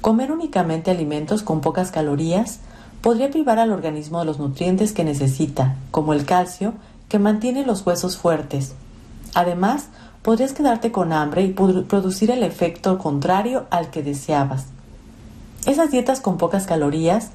Comer 0.02 0.32
únicamente 0.32 0.92
alimentos 0.92 1.44
con 1.44 1.62
pocas 1.62 1.92
calorías 1.92 2.60
podría 3.02 3.30
privar 3.30 3.60
al 3.60 3.72
organismo 3.72 4.20
de 4.20 4.26
los 4.26 4.40
nutrientes 4.40 4.94
que 4.94 5.04
necesita, 5.04 5.76
como 5.92 6.14
el 6.14 6.26
calcio, 6.26 6.74
que 7.10 7.20
mantiene 7.20 7.66
los 7.66 7.86
huesos 7.86 8.18
fuertes. 8.18 8.74
Además, 9.34 9.88
podrías 10.22 10.54
quedarte 10.54 10.92
con 10.92 11.14
hambre 11.14 11.44
y 11.44 11.50
producir 11.50 12.32
el 12.32 12.44
efecto 12.44 12.98
contrario 12.98 13.66
al 13.70 13.90
que 13.90 14.04
deseabas. 14.04 14.66
Esas 15.66 15.92
dietas 15.92 16.22
con 16.22 16.38
pocas 16.38 16.66
calorías 16.66 17.32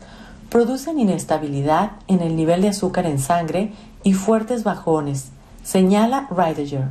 producen 0.52 1.00
inestabilidad 1.00 1.92
en 2.08 2.20
el 2.20 2.36
nivel 2.36 2.60
de 2.60 2.68
azúcar 2.68 3.06
en 3.06 3.18
sangre 3.18 3.72
y 4.02 4.12
fuertes 4.12 4.64
bajones, 4.64 5.30
señala 5.64 6.28
Ridiger. 6.30 6.88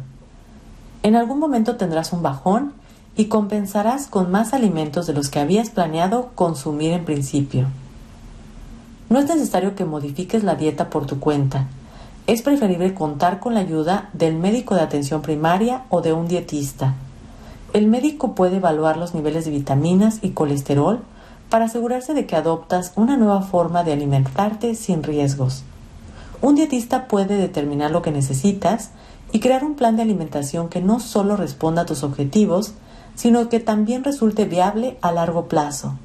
En 1.04 1.16
algún 1.16 1.38
momento 1.38 1.76
tendrás 1.76 2.12
un 2.12 2.24
bajón 2.24 2.74
y 3.16 3.26
compensarás 3.26 4.08
con 4.08 4.32
más 4.32 4.54
alimentos 4.54 5.06
de 5.06 5.14
los 5.14 5.30
que 5.30 5.40
habías 5.40 5.70
planeado 5.70 6.32
consumir 6.34 6.92
en 6.92 7.06
principio. 7.06 7.68
No 9.10 9.20
es 9.20 9.28
necesario 9.28 9.76
que 9.76 9.86
modifiques 9.86 10.44
la 10.44 10.56
dieta 10.56 10.90
por 10.90 11.06
tu 11.06 11.20
cuenta. 11.20 11.68
Es 12.26 12.42
preferible 12.42 12.96
contar 12.96 13.40
con 13.40 13.54
la 13.54 13.60
ayuda 13.60 14.10
del 14.14 14.38
médico 14.38 14.74
de 14.74 14.82
atención 14.82 15.22
primaria 15.22 15.84
o 15.90 16.02
de 16.02 16.14
un 16.14 16.28
dietista. 16.28 16.96
El 17.74 17.86
médico 17.86 18.34
puede 18.34 18.58
evaluar 18.58 18.98
los 18.98 19.14
niveles 19.14 19.46
de 19.46 19.52
vitaminas 19.52 20.18
y 20.24 20.32
colesterol 20.32 21.02
para 21.52 21.66
asegurarse 21.66 22.14
de 22.14 22.26
que 22.26 22.38
adoptas 22.38 22.94
una 22.96 23.18
nueva 23.18 23.42
forma 23.42 23.84
de 23.84 23.92
alimentarte 23.92 24.74
sin 24.74 25.04
riesgos. 25.04 25.64
Un 26.42 26.56
dietista 26.56 27.10
puede 27.10 27.36
determinar 27.36 27.92
lo 27.92 28.02
que 28.02 28.10
necesitas 28.10 28.92
y 29.34 29.42
crear 29.42 29.66
un 29.66 29.76
plan 29.76 29.98
de 29.98 30.02
alimentación 30.02 30.70
que 30.70 30.82
no 30.82 31.02
solo 31.02 31.36
responda 31.36 31.82
a 31.82 31.86
tus 31.86 32.04
objetivos, 32.04 32.74
sino 33.16 33.50
que 33.50 33.60
también 33.60 34.06
resulte 34.06 34.46
viable 34.46 34.98
a 35.02 35.12
largo 35.12 35.50
plazo. 35.50 35.96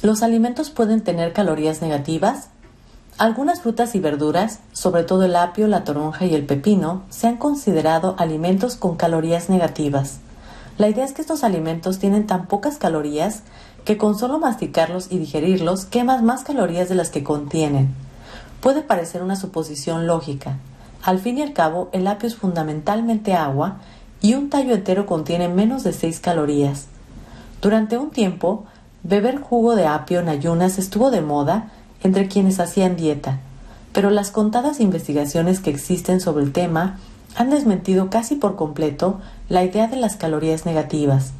Los 0.00 0.22
alimentos 0.22 0.70
pueden 0.70 1.02
tener 1.02 1.34
calorías 1.34 1.82
negativas. 1.82 2.48
Algunas 3.18 3.60
frutas 3.60 3.94
y 3.94 4.00
verduras, 4.00 4.60
sobre 4.72 5.04
todo 5.04 5.24
el 5.24 5.36
apio, 5.36 5.68
la 5.68 5.84
toronja 5.84 6.24
y 6.24 6.34
el 6.34 6.46
pepino, 6.46 7.02
se 7.10 7.26
han 7.26 7.36
considerado 7.36 8.14
alimentos 8.18 8.76
con 8.76 8.96
calorías 8.96 9.50
negativas. 9.50 10.20
La 10.80 10.88
idea 10.88 11.04
es 11.04 11.12
que 11.12 11.20
estos 11.20 11.44
alimentos 11.44 11.98
tienen 11.98 12.26
tan 12.26 12.46
pocas 12.46 12.78
calorías 12.78 13.42
que 13.84 13.98
con 13.98 14.18
solo 14.18 14.38
masticarlos 14.38 15.08
y 15.12 15.18
digerirlos 15.18 15.84
quemas 15.84 16.22
más 16.22 16.42
calorías 16.42 16.88
de 16.88 16.94
las 16.94 17.10
que 17.10 17.22
contienen. 17.22 17.94
Puede 18.62 18.80
parecer 18.80 19.22
una 19.22 19.36
suposición 19.36 20.06
lógica. 20.06 20.56
Al 21.02 21.18
fin 21.18 21.36
y 21.36 21.42
al 21.42 21.52
cabo, 21.52 21.90
el 21.92 22.06
apio 22.06 22.28
es 22.28 22.34
fundamentalmente 22.34 23.34
agua 23.34 23.76
y 24.22 24.32
un 24.32 24.48
tallo 24.48 24.72
entero 24.72 25.04
contiene 25.04 25.50
menos 25.50 25.84
de 25.84 25.92
6 25.92 26.18
calorías. 26.20 26.86
Durante 27.60 27.98
un 27.98 28.08
tiempo, 28.08 28.64
beber 29.02 29.38
jugo 29.38 29.76
de 29.76 29.86
apio 29.86 30.20
en 30.20 30.30
ayunas 30.30 30.78
estuvo 30.78 31.10
de 31.10 31.20
moda 31.20 31.72
entre 32.02 32.26
quienes 32.26 32.58
hacían 32.58 32.96
dieta, 32.96 33.38
pero 33.92 34.08
las 34.08 34.30
contadas 34.30 34.80
investigaciones 34.80 35.60
que 35.60 35.68
existen 35.68 36.22
sobre 36.22 36.42
el 36.42 36.54
tema 36.54 36.98
han 37.36 37.50
desmentido 37.50 38.10
casi 38.10 38.34
por 38.34 38.56
completo 38.56 39.20
la 39.48 39.64
idea 39.64 39.86
de 39.86 39.96
las 39.96 40.16
calorías 40.16 40.66
negativas. 40.66 41.32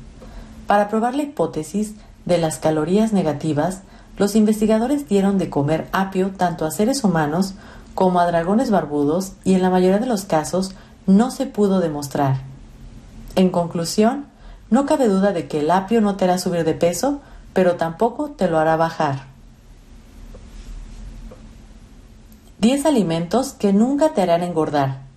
Para 0.67 0.89
probar 0.89 1.15
la 1.15 1.23
hipótesis 1.23 1.95
de 2.25 2.39
las 2.39 2.59
calorías 2.59 3.13
negativas, 3.13 3.83
los 4.17 4.37
investigadores 4.37 5.09
dieron 5.09 5.39
de 5.39 5.51
comer 5.51 5.89
apio 5.93 6.31
tanto 6.37 6.65
a 6.65 6.71
seres 6.71 7.05
humanos 7.05 7.55
como 7.95 8.21
a 8.21 8.27
dragones 8.27 8.71
barbudos 8.71 9.33
y 9.45 9.55
en 9.55 9.63
la 9.63 9.71
mayoría 9.71 9.99
de 9.99 10.07
los 10.07 10.25
casos 10.25 10.75
no 11.07 11.31
se 11.31 11.47
pudo 11.47 11.81
demostrar. 11.81 12.43
En 13.35 13.51
conclusión, 13.51 14.27
no 14.71 14.87
cabe 14.87 15.09
duda 15.09 15.33
de 15.33 15.49
que 15.49 15.61
el 15.61 15.71
apio 15.71 16.01
no 16.01 16.17
te 16.17 16.25
hará 16.25 16.39
subir 16.39 16.65
de 16.65 16.75
peso, 16.75 17.21
pero 17.53 17.77
tampoco 17.77 18.31
te 18.31 18.49
lo 18.49 18.59
hará 18.59 18.77
bajar. 18.77 19.25
10 22.61 22.87
alimentos 22.87 23.53
que 23.53 23.73
nunca 23.73 24.13
te 24.13 24.23
harán 24.23 24.43
engordar. 24.43 25.10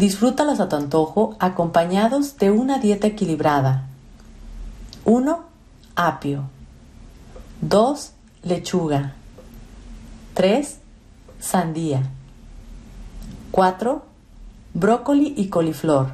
Disfrútalos 0.00 0.60
a 0.60 0.68
tu 0.70 0.76
antojo 0.76 1.36
acompañados 1.40 2.38
de 2.38 2.50
una 2.50 2.78
dieta 2.78 3.06
equilibrada. 3.06 3.84
1. 5.04 5.40
Apio. 5.94 6.44
2. 7.60 8.12
Lechuga. 8.42 9.12
3. 10.32 10.78
Sandía. 11.38 12.08
4. 13.50 14.02
Brócoli 14.72 15.34
y 15.36 15.48
coliflor. 15.48 16.12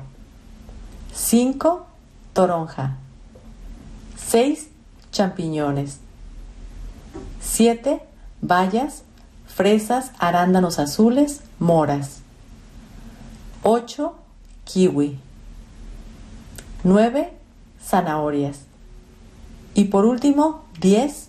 5. 1.14 1.86
Toronja. 2.32 2.96
6. 4.16 4.66
Champiñones. 5.12 5.98
7. 7.40 8.02
Bayas, 8.40 9.04
fresas, 9.46 10.10
arándanos 10.18 10.80
azules, 10.80 11.42
moras. 11.60 12.25
8. 13.62 14.14
Kiwi. 14.64 15.18
9. 16.84 17.32
Zanahorias. 17.82 18.60
Y 19.74 19.84
por 19.84 20.04
último, 20.04 20.64
10. 20.80 21.28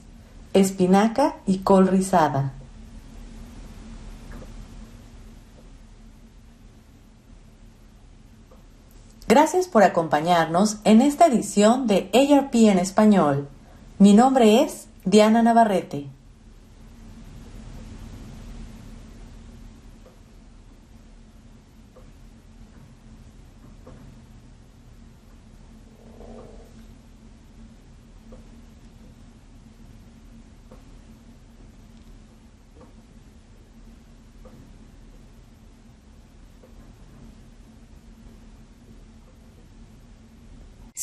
Espinaca 0.53 1.35
y 1.45 1.59
col 1.59 1.87
rizada. 1.87 2.53
Gracias 9.27 9.67
por 9.67 9.83
acompañarnos 9.83 10.77
en 10.85 11.01
esta 11.01 11.27
edición 11.27 11.85
de 11.85 12.09
ARP 12.13 12.55
en 12.55 12.79
español. 12.79 13.49
Mi 13.99 14.13
nombre 14.13 14.61
es 14.63 14.87
Diana 15.03 15.43
Navarrete. 15.43 16.07